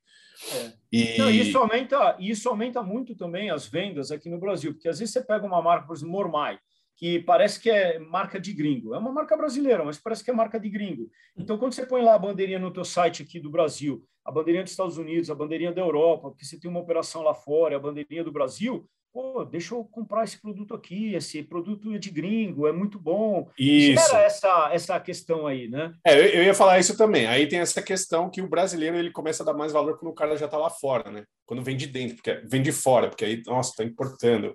[0.54, 0.74] É.
[0.92, 1.18] E...
[1.18, 5.14] Não, isso aumenta, isso aumenta muito também as vendas aqui no Brasil, porque às vezes
[5.14, 6.60] você pega uma marca, por exemplo, Mormai,
[6.96, 8.94] que parece que é marca de gringo.
[8.94, 11.10] É uma marca brasileira, mas parece que é marca de gringo.
[11.38, 14.64] Então, quando você põe lá a bandeirinha no teu site aqui do Brasil, a bandeirinha
[14.64, 17.80] dos Estados Unidos, a bandeirinha da Europa, porque você tem uma operação lá fora, a
[17.80, 22.68] bandeirinha do Brasil, pô, deixa eu comprar esse produto aqui, esse produto é de gringo,
[22.68, 23.50] é muito bom.
[23.58, 24.14] Isso.
[24.14, 25.94] Era essa, essa questão aí, né?
[26.06, 27.26] É, eu, eu, ia falar isso também.
[27.26, 30.16] Aí tem essa questão que o brasileiro ele começa a dar mais valor quando o
[30.16, 31.24] cara já está lá fora, né?
[31.46, 34.54] Quando vem de dentro, porque vem de fora, porque aí, nossa, está importando.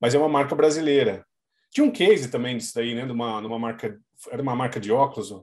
[0.00, 1.22] Mas é uma marca brasileira.
[1.70, 3.04] Tinha um case também disso daí, né?
[3.04, 4.00] De uma, de uma marca,
[4.30, 5.38] era uma marca de óculos,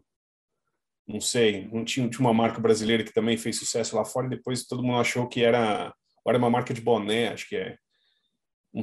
[1.07, 4.31] não sei, não tinha, tinha uma marca brasileira que também fez sucesso lá fora e
[4.31, 5.93] depois todo mundo achou que era,
[6.27, 7.77] era uma marca de boné, acho que é